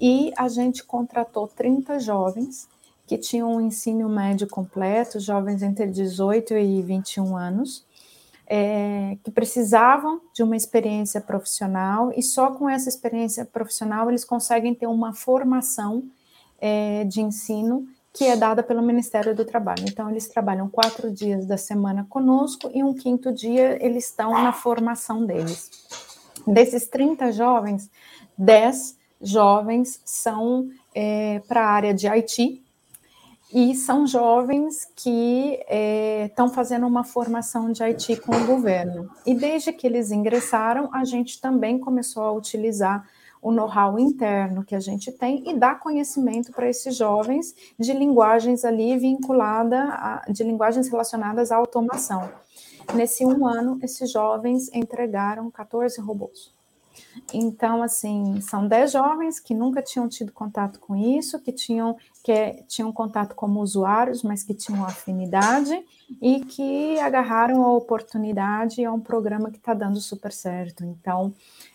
[0.00, 2.68] e a gente contratou 30 jovens
[3.04, 7.84] que tinham um ensino médio completo, jovens entre 18 e 21 anos,
[8.46, 14.74] é, que precisavam de uma experiência profissional e só com essa experiência profissional eles conseguem
[14.74, 16.04] ter uma formação
[16.60, 17.86] é, de ensino
[18.16, 19.84] que é dada pelo Ministério do Trabalho.
[19.86, 24.54] Então, eles trabalham quatro dias da semana conosco e um quinto dia eles estão na
[24.54, 25.70] formação deles.
[26.46, 27.90] Desses 30 jovens,
[28.38, 32.64] 10 jovens são é, para a área de IT,
[33.52, 35.60] e são jovens que
[36.26, 39.10] estão é, fazendo uma formação de IT com o governo.
[39.24, 43.08] E desde que eles ingressaram, a gente também começou a utilizar
[43.40, 48.64] o know-how interno que a gente tem e dar conhecimento para esses jovens de linguagens
[48.64, 52.28] ali vinculada, a, de linguagens relacionadas à automação.
[52.94, 56.55] Nesse um ano, esses jovens entregaram 14 robôs.
[57.32, 62.64] Então, assim, são 10 jovens que nunca tinham tido contato com isso, que tinham, que
[62.68, 65.84] tinham contato como usuários, mas que tinham afinidade
[66.20, 68.82] e que agarraram a oportunidade.
[68.82, 70.84] É um programa que está dando super certo.
[70.84, 71.34] Então,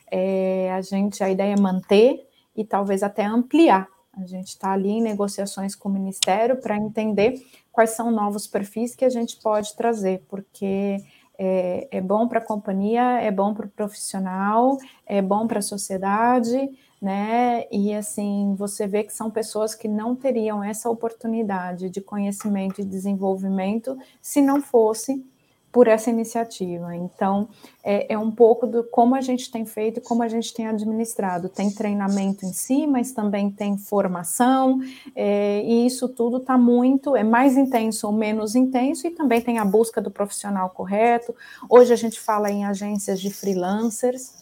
[0.09, 3.87] é, a gente, a ideia é manter e talvez até ampliar.
[4.13, 7.41] A gente está ali em negociações com o Ministério para entender
[7.71, 10.97] quais são novos perfis que a gente pode trazer, porque
[11.43, 14.77] é, é bom para a companhia, é bom para o profissional,
[15.07, 16.69] é bom para a sociedade,
[17.01, 17.65] né?
[17.71, 22.85] E assim, você vê que são pessoas que não teriam essa oportunidade de conhecimento e
[22.85, 25.25] desenvolvimento se não fosse
[25.71, 26.95] por essa iniciativa.
[26.95, 27.47] Então,
[27.83, 30.67] é, é, um pouco do como a gente tem feito e como a gente tem
[30.67, 31.47] administrado.
[31.47, 34.79] Tem treinamento em si, mas também tem formação,
[35.15, 39.59] é, e isso tudo está muito, é mais intenso ou menos intenso, e também tem
[39.59, 41.33] a busca do profissional correto.
[41.69, 44.33] Hoje a gente fala em agências de freelancers.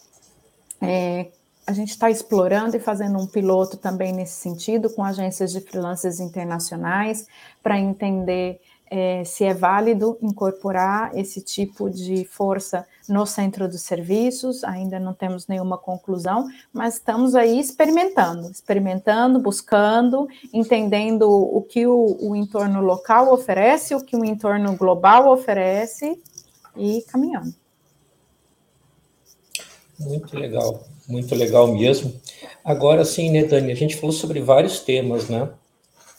[0.80, 1.28] É,
[1.66, 6.18] a gente está explorando e fazendo um piloto também nesse sentido, com agências de freelancers
[6.18, 7.28] internacionais,
[7.62, 8.60] para entender
[8.90, 15.14] é, se é válido incorporar esse tipo de força no centro dos serviços, ainda não
[15.14, 22.80] temos nenhuma conclusão, mas estamos aí experimentando, experimentando, buscando, entendendo o que o, o entorno
[22.80, 26.20] local oferece, o que o entorno global oferece
[26.76, 27.54] e caminhando.
[29.98, 32.12] Muito legal, muito legal mesmo.
[32.64, 35.48] Agora sim, né, Dani, a gente falou sobre vários temas, né?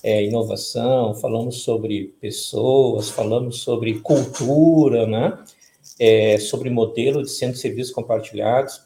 [0.04, 5.38] É, inovação, falamos sobre pessoas, falamos sobre cultura, né?
[6.00, 8.82] É, sobre modelo de centro de serviços compartilhados.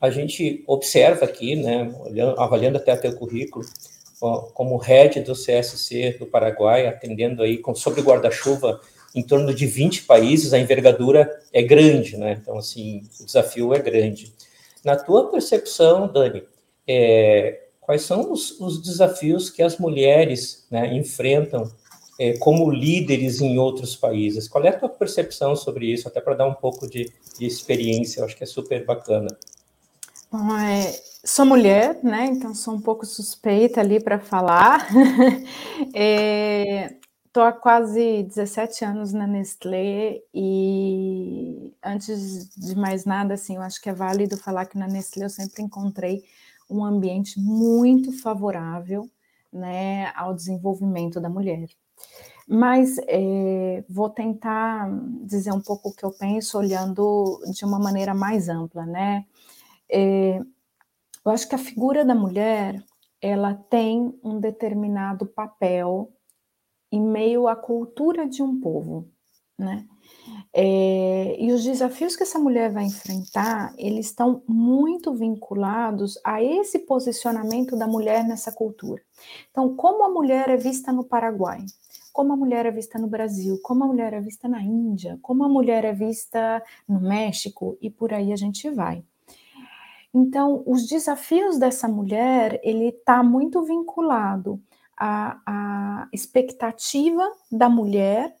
[0.00, 3.64] A gente observa aqui, né, olhando, avaliando até teu currículo,
[4.20, 8.80] ó, como head do CSC do Paraguai, atendendo aí com, sobre guarda-chuva
[9.14, 12.38] em torno de 20 países, a envergadura é grande, né?
[12.40, 14.32] Então, assim, o desafio é grande.
[14.84, 16.44] Na tua percepção, Dani,
[16.86, 17.59] é,
[17.90, 21.68] quais são os, os desafios que as mulheres né, enfrentam
[22.20, 24.46] é, como líderes em outros países.
[24.46, 28.20] Qual é a tua percepção sobre isso, até para dar um pouco de, de, experiência?
[28.20, 29.26] Eu acho que é super bacana.
[30.30, 32.26] Bom, é, sou mulher, né?
[32.26, 34.86] Então sou um pouco suspeita ali para falar.
[37.26, 43.62] Estou é, há quase 17 anos na Nestlé e antes de mais nada, assim, eu
[43.62, 46.22] acho que é válido falar que na Nestlé eu sempre encontrei
[46.70, 49.10] um ambiente muito favorável
[49.52, 51.68] né, ao desenvolvimento da mulher.
[52.48, 54.88] Mas é, vou tentar
[55.24, 59.24] dizer um pouco o que eu penso, olhando de uma maneira mais ampla, né?
[59.88, 60.38] É,
[61.24, 62.82] eu acho que a figura da mulher
[63.20, 66.10] ela tem um determinado papel
[66.90, 69.08] em meio à cultura de um povo,
[69.58, 69.86] né?
[70.52, 76.80] É, e os desafios que essa mulher vai enfrentar, eles estão muito vinculados a esse
[76.80, 79.00] posicionamento da mulher nessa cultura.
[79.50, 81.64] Então, como a mulher é vista no Paraguai,
[82.12, 85.44] como a mulher é vista no Brasil, como a mulher é vista na Índia, como
[85.44, 89.04] a mulher é vista no México e por aí a gente vai.
[90.12, 94.60] Então, os desafios dessa mulher, ele está muito vinculado
[94.96, 98.34] à, à expectativa da mulher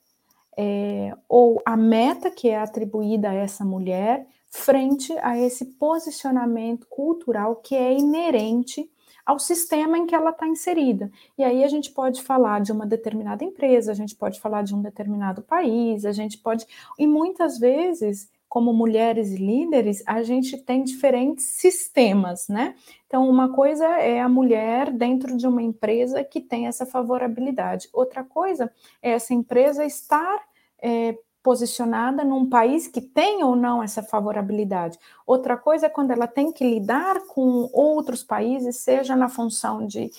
[0.62, 7.56] é, ou a meta que é atribuída a essa mulher frente a esse posicionamento cultural
[7.56, 8.90] que é inerente
[9.24, 11.10] ao sistema em que ela está inserida.
[11.38, 14.74] E aí a gente pode falar de uma determinada empresa, a gente pode falar de
[14.74, 16.66] um determinado país, a gente pode.
[16.98, 22.74] E muitas vezes, como mulheres líderes, a gente tem diferentes sistemas, né?
[23.06, 28.24] Então, uma coisa é a mulher dentro de uma empresa que tem essa favorabilidade, outra
[28.24, 30.49] coisa é essa empresa estar
[30.82, 34.98] é, posicionada num país que tem ou não essa favorabilidade.
[35.26, 40.10] Outra coisa é quando ela tem que lidar com outros países, seja na função de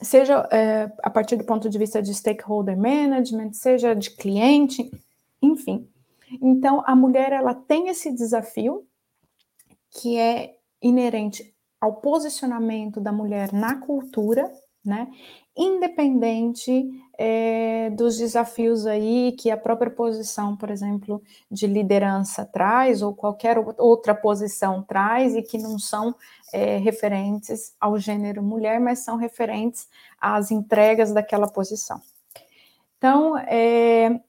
[0.00, 4.90] seja é, a partir do ponto de vista de stakeholder management, seja de cliente,
[5.40, 5.88] enfim.
[6.42, 8.86] Então, a mulher ela tem esse desafio
[9.90, 14.50] que é inerente ao posicionamento da mulher na cultura,
[14.84, 15.08] né?
[15.56, 23.14] Independente é, dos desafios aí que a própria posição, por exemplo, de liderança traz, ou
[23.14, 26.14] qualquer outra posição traz, e que não são
[26.52, 29.88] é, referentes ao gênero mulher, mas são referentes
[30.20, 32.00] às entregas daquela posição.
[32.98, 34.20] Então, é,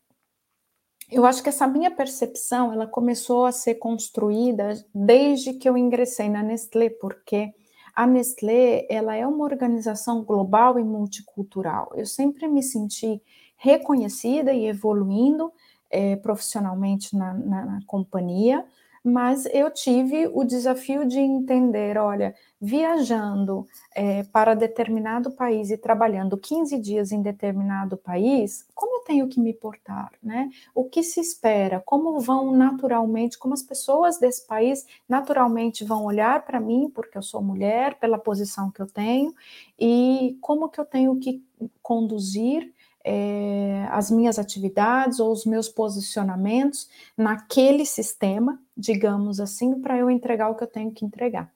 [1.12, 6.30] eu acho que essa minha percepção, ela começou a ser construída desde que eu ingressei
[6.30, 7.54] na Nestlé, porque
[7.96, 11.92] a Nestlé, ela é uma organização global e multicultural.
[11.96, 13.22] Eu sempre me senti
[13.56, 15.52] reconhecida e evoluindo
[15.90, 18.66] é, profissionalmente na, na, na companhia,
[19.06, 26.36] mas eu tive o desafio de entender, olha, viajando é, para determinado país e trabalhando
[26.36, 30.50] 15 dias em determinado país, como eu tenho que me portar, né?
[30.74, 31.80] O que se espera?
[31.86, 37.22] Como vão naturalmente, como as pessoas desse país naturalmente vão olhar para mim, porque eu
[37.22, 39.36] sou mulher, pela posição que eu tenho,
[39.80, 41.44] e como que eu tenho que
[41.84, 42.74] conduzir
[43.08, 50.50] é, as minhas atividades ou os meus posicionamentos naquele sistema, digamos assim, para eu entregar
[50.50, 51.54] o que eu tenho que entregar.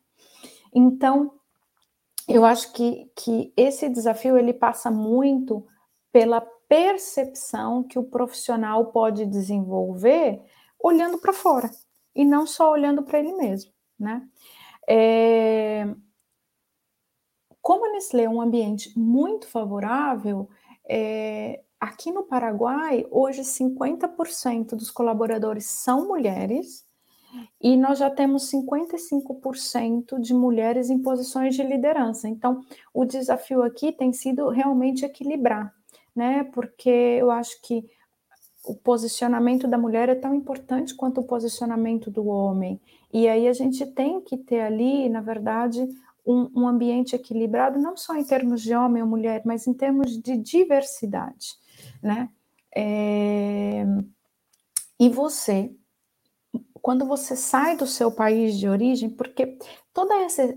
[0.72, 1.34] Então,
[2.28, 5.66] eu acho que, que esse desafio ele passa muito
[6.12, 10.40] pela percepção que o profissional pode desenvolver
[10.80, 11.72] olhando para fora
[12.16, 14.28] e não só olhando para ele mesmo, né?
[14.88, 15.88] É...
[17.60, 20.48] Como a Nestlé é um ambiente muito favorável,
[20.90, 26.84] é, aqui no Paraguai, hoje 50% dos colaboradores são mulheres
[27.62, 32.28] e nós já temos 55% de mulheres em posições de liderança.
[32.28, 32.62] Então,
[32.94, 35.72] o desafio aqui tem sido realmente equilibrar,
[36.16, 36.44] né?
[36.46, 37.86] Porque eu acho que
[38.66, 42.82] o posicionamento da mulher é tão importante quanto o posicionamento do homem.
[43.14, 45.88] E aí a gente tem que ter ali, na verdade,
[46.30, 50.16] um, um ambiente equilibrado, não só em termos de homem ou mulher, mas em termos
[50.22, 51.56] de diversidade,
[52.04, 52.30] né?
[52.76, 53.84] É...
[55.00, 55.74] E você,
[56.82, 59.58] quando você sai do seu país de origem, porque
[59.92, 60.56] toda essa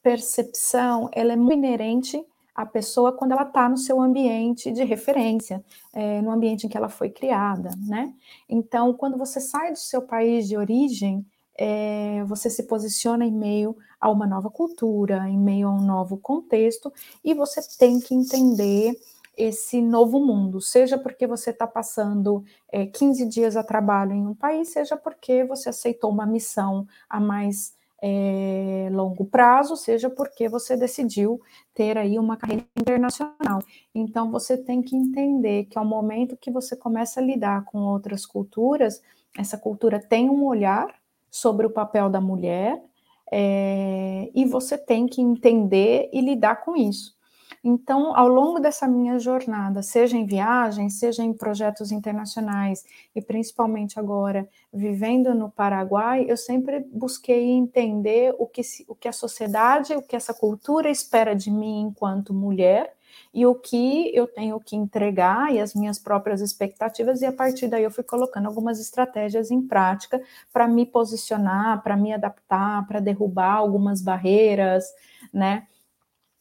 [0.00, 5.64] percepção, ela é muito inerente à pessoa quando ela está no seu ambiente de referência,
[5.92, 8.14] é, no ambiente em que ela foi criada, né?
[8.48, 11.26] Então, quando você sai do seu país de origem,
[11.58, 16.16] é, você se posiciona em meio a uma nova cultura, em meio a um novo
[16.16, 16.92] contexto,
[17.24, 18.94] e você tem que entender
[19.36, 22.42] esse novo mundo, seja porque você está passando
[22.72, 27.20] é, 15 dias a trabalho em um país, seja porque você aceitou uma missão a
[27.20, 31.40] mais é, longo prazo, seja porque você decidiu
[31.74, 33.60] ter aí uma carreira internacional.
[33.94, 38.24] Então, você tem que entender que ao momento que você começa a lidar com outras
[38.24, 39.02] culturas,
[39.36, 40.94] essa cultura tem um olhar
[41.36, 42.82] sobre o papel da mulher,
[43.30, 47.16] é, e você tem que entender e lidar com isso.
[47.62, 52.84] Então, ao longo dessa minha jornada, seja em viagens, seja em projetos internacionais
[53.14, 59.12] e principalmente agora vivendo no Paraguai, eu sempre busquei entender o que, o que a
[59.12, 62.94] sociedade, o que essa cultura espera de mim enquanto mulher
[63.36, 67.68] e o que eu tenho que entregar e as minhas próprias expectativas, e a partir
[67.68, 72.98] daí eu fui colocando algumas estratégias em prática para me posicionar, para me adaptar, para
[72.98, 74.86] derrubar algumas barreiras,
[75.30, 75.66] né?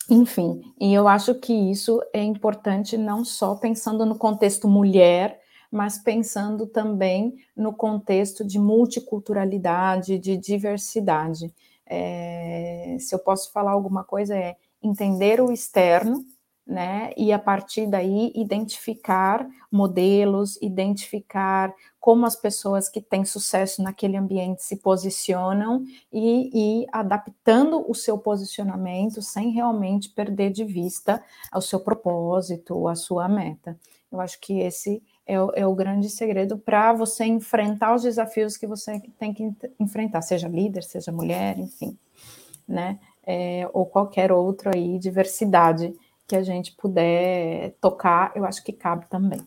[0.09, 5.97] Enfim, e eu acho que isso é importante não só pensando no contexto mulher, mas
[5.97, 11.53] pensando também no contexto de multiculturalidade, de diversidade.
[11.85, 16.23] É, se eu posso falar alguma coisa, é entender o externo,
[16.65, 17.11] né?
[17.15, 24.63] E a partir daí identificar modelos, identificar como as pessoas que têm sucesso naquele ambiente
[24.63, 31.79] se posicionam e, e adaptando o seu posicionamento sem realmente perder de vista o seu
[31.79, 33.77] propósito, a sua meta.
[34.11, 38.57] Eu acho que esse é o, é o grande segredo para você enfrentar os desafios
[38.57, 41.97] que você tem que enfrentar, seja líder, seja mulher, enfim,
[42.67, 42.99] né?
[43.27, 45.91] É, ou qualquer outro aí, diversidade
[46.27, 49.39] que a gente puder tocar, eu acho que cabe também.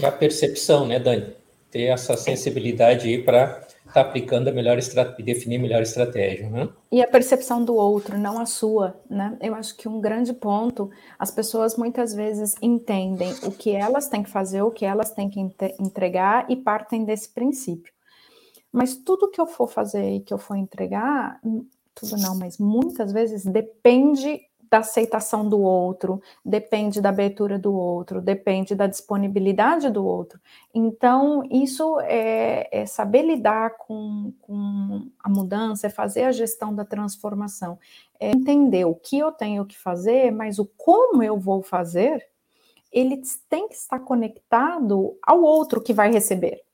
[0.00, 1.34] É a percepção, né, Dani?
[1.70, 6.48] Ter essa sensibilidade aí para estar tá aplicando a melhor estratégia, definir a melhor estratégia.
[6.48, 6.68] Né?
[6.92, 9.36] E a percepção do outro, não a sua, né?
[9.40, 14.22] Eu acho que um grande ponto, as pessoas muitas vezes entendem o que elas têm
[14.22, 15.40] que fazer, o que elas têm que
[15.80, 17.92] entregar e partem desse princípio.
[18.70, 21.40] Mas tudo que eu for fazer e que eu for entregar,
[21.94, 24.40] tudo não, mas muitas vezes depende
[24.70, 30.40] da aceitação do outro, depende da abertura do outro, depende da disponibilidade do outro.
[30.74, 36.84] Então, isso é, é saber lidar com, com, a mudança, é fazer a gestão da
[36.84, 37.78] transformação,
[38.20, 42.26] é entender o que eu tenho que fazer, mas o como eu vou fazer,
[42.92, 46.67] ele tem que estar conectado ao outro que vai receber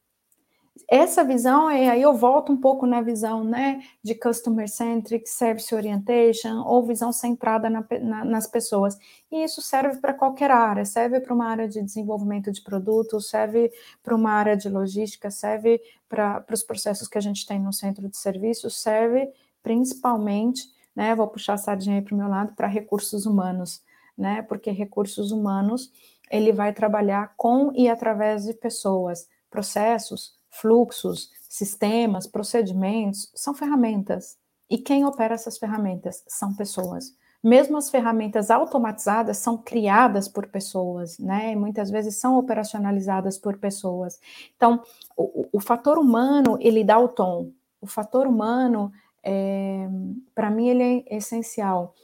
[0.89, 5.73] essa visão é aí eu volto um pouco na visão né de customer centric service
[5.75, 8.99] orientation ou visão centrada na, na, nas pessoas.
[9.31, 10.85] E isso serve para qualquer área.
[10.85, 13.73] Serve para uma área de desenvolvimento de produtos serve
[14.03, 18.09] para uma área de logística serve para os processos que a gente tem no centro
[18.09, 19.31] de serviços serve
[19.63, 23.83] principalmente né vou puxar a sardinha aí para o meu lado para recursos humanos
[24.17, 24.43] né?
[24.43, 25.93] Porque recursos humanos
[26.31, 34.37] ele vai trabalhar com e através de pessoas processos fluxos, sistemas, procedimentos são ferramentas.
[34.69, 37.15] E quem opera essas ferramentas são pessoas.
[37.43, 41.55] Mesmo as ferramentas automatizadas são criadas por pessoas, né?
[41.55, 44.19] Muitas vezes são operacionalizadas por pessoas.
[44.57, 44.83] Então,
[45.15, 47.51] o, o fator humano, ele dá o tom.
[47.83, 48.91] O fator humano,
[49.23, 49.87] é,
[50.35, 51.95] para mim, ele é essencial.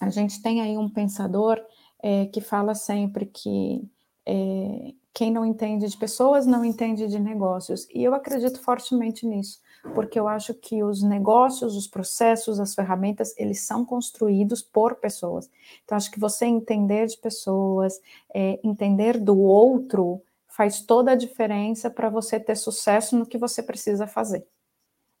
[0.00, 1.60] A gente tem aí um pensador
[2.00, 3.82] é, que fala sempre que
[4.24, 7.86] é, quem não entende de pessoas não entende de negócios.
[7.92, 9.60] E eu acredito fortemente nisso,
[9.94, 15.50] porque eu acho que os negócios, os processos, as ferramentas, eles são construídos por pessoas.
[15.84, 18.00] Então, acho que você entender de pessoas,
[18.34, 23.62] é, entender do outro, faz toda a diferença para você ter sucesso no que você
[23.62, 24.46] precisa fazer.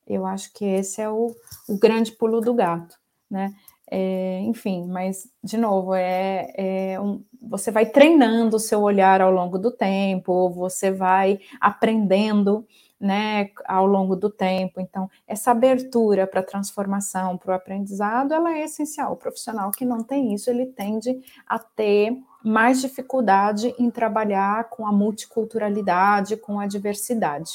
[0.06, 1.34] Eu acho que esse é o,
[1.68, 2.98] o grande pulo do gato,
[3.30, 3.54] né?
[3.92, 9.32] É, enfim, mas, de novo, é, é um, você vai treinando o seu olhar ao
[9.32, 12.64] longo do tempo, você vai aprendendo
[13.00, 14.80] né, ao longo do tempo.
[14.80, 19.14] Então, essa abertura para a transformação, para o aprendizado, ela é essencial.
[19.14, 24.86] O profissional que não tem isso, ele tende a ter mais dificuldade em trabalhar com
[24.86, 27.52] a multiculturalidade, com a diversidade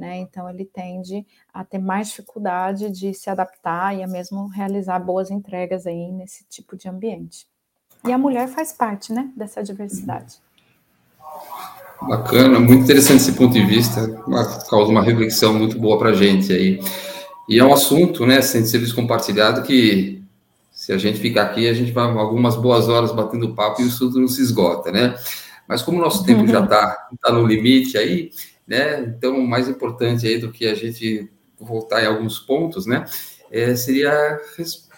[0.00, 0.16] né?
[0.18, 5.30] Então ele tende a ter mais dificuldade de se adaptar e a mesmo realizar boas
[5.30, 7.46] entregas aí nesse tipo de ambiente.
[8.04, 10.38] E a mulher faz parte, né, dessa diversidade.
[12.00, 16.14] Bacana, muito interessante esse ponto de vista, uma, causa uma reflexão muito boa para a
[16.14, 16.80] gente aí.
[17.46, 20.22] E é um assunto, né, sem serviço compartilhado, que
[20.72, 23.88] se a gente ficar aqui, a gente vai algumas boas horas batendo papo e o
[23.88, 25.14] assunto não se esgota, né?
[25.68, 28.30] Mas como o nosso tempo já está tá no limite aí,
[28.70, 29.00] né?
[29.00, 33.04] Então, mais importante aí do que a gente voltar em alguns pontos, né?
[33.50, 34.40] É, seria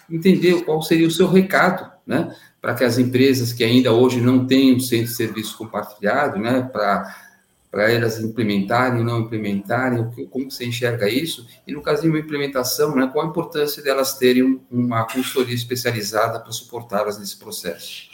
[0.07, 2.35] entender qual seria o seu recado, né?
[2.61, 6.61] Para que as empresas que ainda hoje não têm um centro de serviço compartilhado, né?
[6.71, 7.23] Para
[7.71, 11.47] para elas implementarem, não implementarem, como você enxerga isso?
[11.65, 16.39] E no caso de uma implementação, né, qual a importância delas terem uma consultoria especializada
[16.39, 18.11] para suportá-las nesse processo?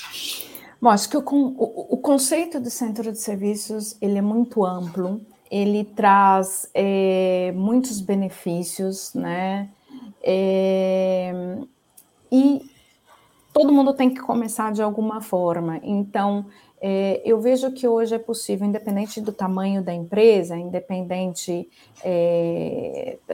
[0.81, 5.19] Bom, acho que o, o, o, conceito do centro de serviços ele é muito amplo
[5.49, 9.69] ele traz é, muitos benefícios, né?
[10.21, 11.33] É,
[12.31, 12.69] e
[13.53, 15.79] todo mundo tem que começar de alguma forma.
[15.83, 16.45] Então,
[16.81, 21.67] é, eu vejo que hoje é possível, independente do tamanho da empresa, independente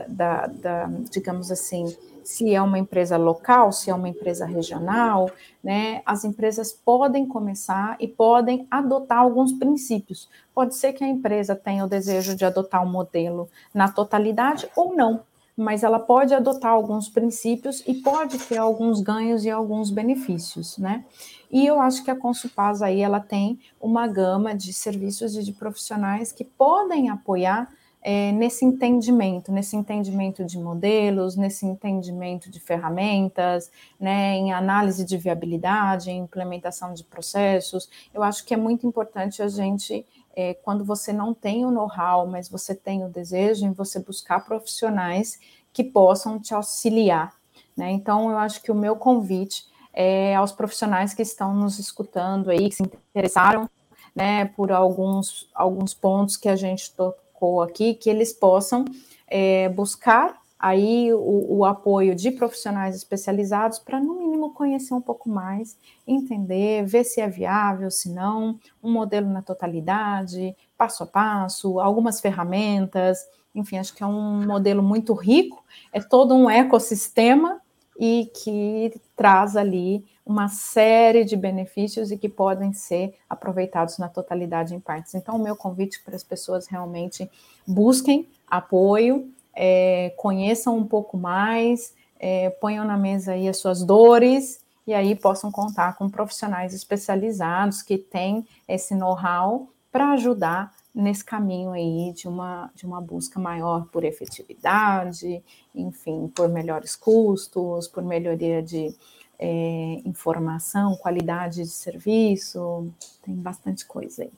[0.08, 1.94] da, da, digamos assim,
[2.26, 5.30] se é uma empresa local, se é uma empresa regional,
[5.62, 10.28] né, as empresas podem começar e podem adotar alguns princípios.
[10.52, 14.92] Pode ser que a empresa tenha o desejo de adotar um modelo na totalidade ou
[14.96, 15.22] não,
[15.56, 21.04] mas ela pode adotar alguns princípios e pode ter alguns ganhos e alguns benefícios, né?
[21.48, 25.52] E eu acho que a Consulpaz aí ela tem uma gama de serviços e de
[25.52, 27.70] profissionais que podem apoiar
[28.08, 35.18] é, nesse entendimento, nesse entendimento de modelos, nesse entendimento de ferramentas, né, em análise de
[35.18, 37.90] viabilidade, em implementação de processos.
[38.14, 42.28] Eu acho que é muito importante a gente, é, quando você não tem o know-how,
[42.28, 45.40] mas você tem o desejo, em você buscar profissionais
[45.72, 47.34] que possam te auxiliar.
[47.76, 47.90] Né?
[47.90, 52.68] Então, eu acho que o meu convite é aos profissionais que estão nos escutando aí,
[52.68, 53.68] que se interessaram
[54.14, 56.92] né, por alguns, alguns pontos que a gente
[57.36, 58.84] colocou aqui, que eles possam
[59.28, 65.28] é, buscar aí o, o, apoio de profissionais especializados para, no mínimo, conhecer um pouco
[65.28, 65.76] mais,
[66.06, 72.20] entender, ver se é viável, se não, um modelo na totalidade, passo a passo, algumas
[72.20, 73.18] ferramentas,
[73.54, 77.60] enfim, acho que é um modelo muito rico, é todo um ecossistema
[77.98, 84.74] e que traz ali uma série de benefícios e que podem ser aproveitados na totalidade
[84.74, 85.14] em partes.
[85.14, 87.28] Então, o meu convite para as pessoas realmente
[87.66, 94.60] busquem apoio, é, conheçam um pouco mais, é, ponham na mesa aí as suas dores
[94.86, 101.72] e aí possam contar com profissionais especializados que têm esse know-how para ajudar nesse caminho
[101.72, 105.42] aí de uma, de uma busca maior por efetividade,
[105.74, 108.94] enfim, por melhores custos, por melhoria de
[109.38, 112.90] é, informação, qualidade de serviço,
[113.22, 114.32] tem bastante coisa aí.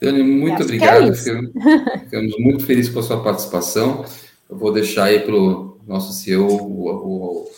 [0.00, 1.10] Dani, muito é obrigado.
[1.10, 1.14] É
[1.98, 4.04] ficamos, muito felizes com a sua participação.
[4.48, 7.50] Eu vou deixar aí para o nosso CEO, o, o,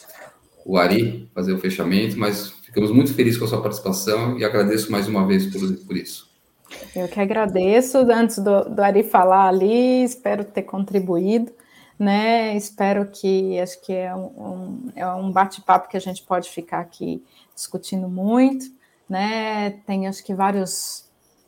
[0.65, 4.91] o, Ari, fazer o fechamento, mas ficamos muito felizes com a sua participação e agradeço
[4.91, 6.30] mais uma vez por, por isso.
[6.95, 7.99] Eu que agradeço.
[7.99, 11.53] Antes do, do Ari falar ali, espero ter contribuído.
[11.99, 12.57] Né?
[12.57, 17.23] Espero que acho que é um, é um bate-papo que a gente pode ficar aqui
[17.55, 18.65] discutindo muito,
[19.07, 19.71] né?
[19.87, 21.05] Tem acho que vários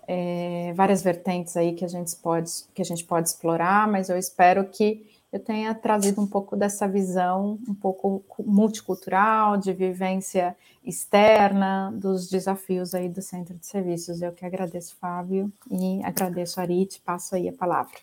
[0.07, 4.19] é, várias vertentes aí que a gente pode que a gente pode explorar, mas eu
[4.19, 10.55] espero que eu tenha trazido um pouco dessa visão um pouco multicultural, de vivência
[10.85, 14.21] externa, dos desafios aí do Centro de Serviços.
[14.21, 17.95] Eu que agradeço, Fábio, e agradeço, Arit, passo aí a palavra.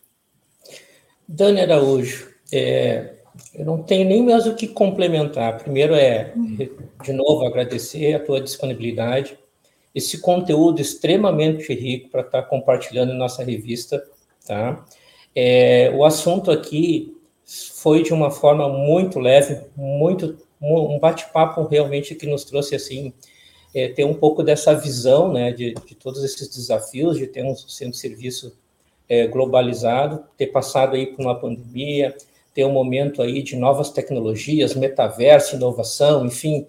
[1.27, 3.13] Dani Araújo, é,
[3.53, 5.59] eu não tenho nem mais o que complementar.
[5.59, 6.33] Primeiro é,
[7.03, 9.37] de novo, agradecer a tua disponibilidade,
[9.93, 14.03] esse conteúdo extremamente rico para estar compartilhando em nossa revista,
[14.47, 14.83] tá?
[15.35, 17.18] É, o assunto aqui
[17.73, 23.13] foi de uma forma muito leve, muito um bate-papo realmente que nos trouxe assim
[23.73, 27.55] é, ter um pouco dessa visão, né, de, de, todos esses desafios de ter um
[27.55, 28.57] centro de serviço
[29.07, 32.15] é, globalizado, ter passado aí por uma pandemia,
[32.53, 36.67] ter um momento aí de novas tecnologias, metaverso, inovação, enfim,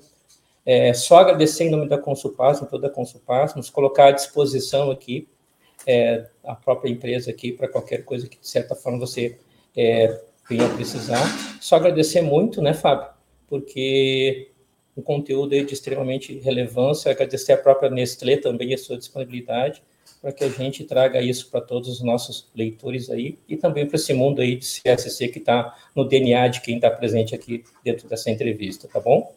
[0.64, 4.90] é, só agradecer em nome da Consulpas, em toda a Consulpas, nos colocar à disposição
[4.90, 5.26] aqui,
[5.86, 9.38] é, a própria empresa aqui, para qualquer coisa que, de certa forma, você
[9.76, 10.20] é,
[10.50, 11.22] venha precisar.
[11.60, 13.08] Só agradecer muito, né, Fábio?
[13.48, 14.50] Porque
[14.96, 19.80] o conteúdo é de extremamente relevância, agradecer a própria Nestlé também a sua disponibilidade,
[20.20, 23.94] para que a gente traga isso para todos os nossos leitores aí, e também para
[23.94, 28.08] esse mundo aí de CSC que está no DNA de quem está presente aqui dentro
[28.08, 29.32] dessa entrevista, tá bom?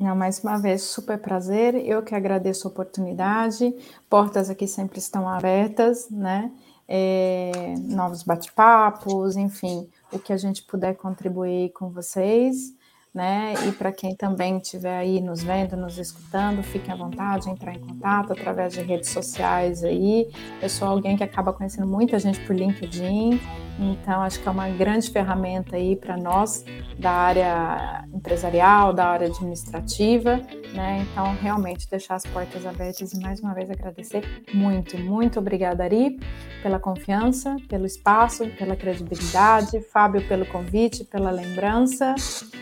[0.00, 1.74] Não, mais uma vez, super prazer.
[1.74, 3.74] Eu que agradeço a oportunidade.
[4.08, 6.52] Portas aqui sempre estão abertas, né?
[6.86, 12.74] É, novos bate-papos, enfim, o que a gente puder contribuir com vocês,
[13.14, 13.54] né?
[13.66, 17.80] E para quem também estiver aí nos vendo, nos escutando, fiquem à vontade, entrar em
[17.80, 20.30] contato através de redes sociais aí.
[20.60, 23.40] Eu sou alguém que acaba conhecendo muita gente por LinkedIn,
[23.78, 26.64] então, acho que é uma grande ferramenta aí para nós
[26.98, 30.40] da área empresarial, da área administrativa,
[30.74, 31.06] né?
[31.10, 36.18] Então, realmente deixar as portas abertas e mais uma vez agradecer muito, muito obrigada, Ari,
[36.60, 42.16] pela confiança, pelo espaço, pela credibilidade, Fábio pelo convite, pela lembrança,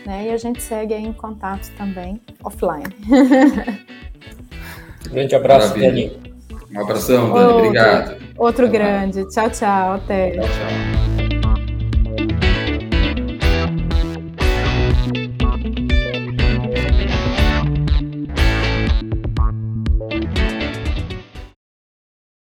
[0.05, 0.27] né?
[0.27, 2.85] E a gente segue aí em contato também offline.
[5.11, 6.11] Grande abraço, Dani.
[6.71, 7.53] Um abração, Dani.
[7.53, 8.17] Obrigado.
[8.37, 9.27] Outro grande.
[9.29, 9.93] Tchau, tchau.
[9.93, 10.31] Até.
[10.31, 11.06] Tchau, tchau.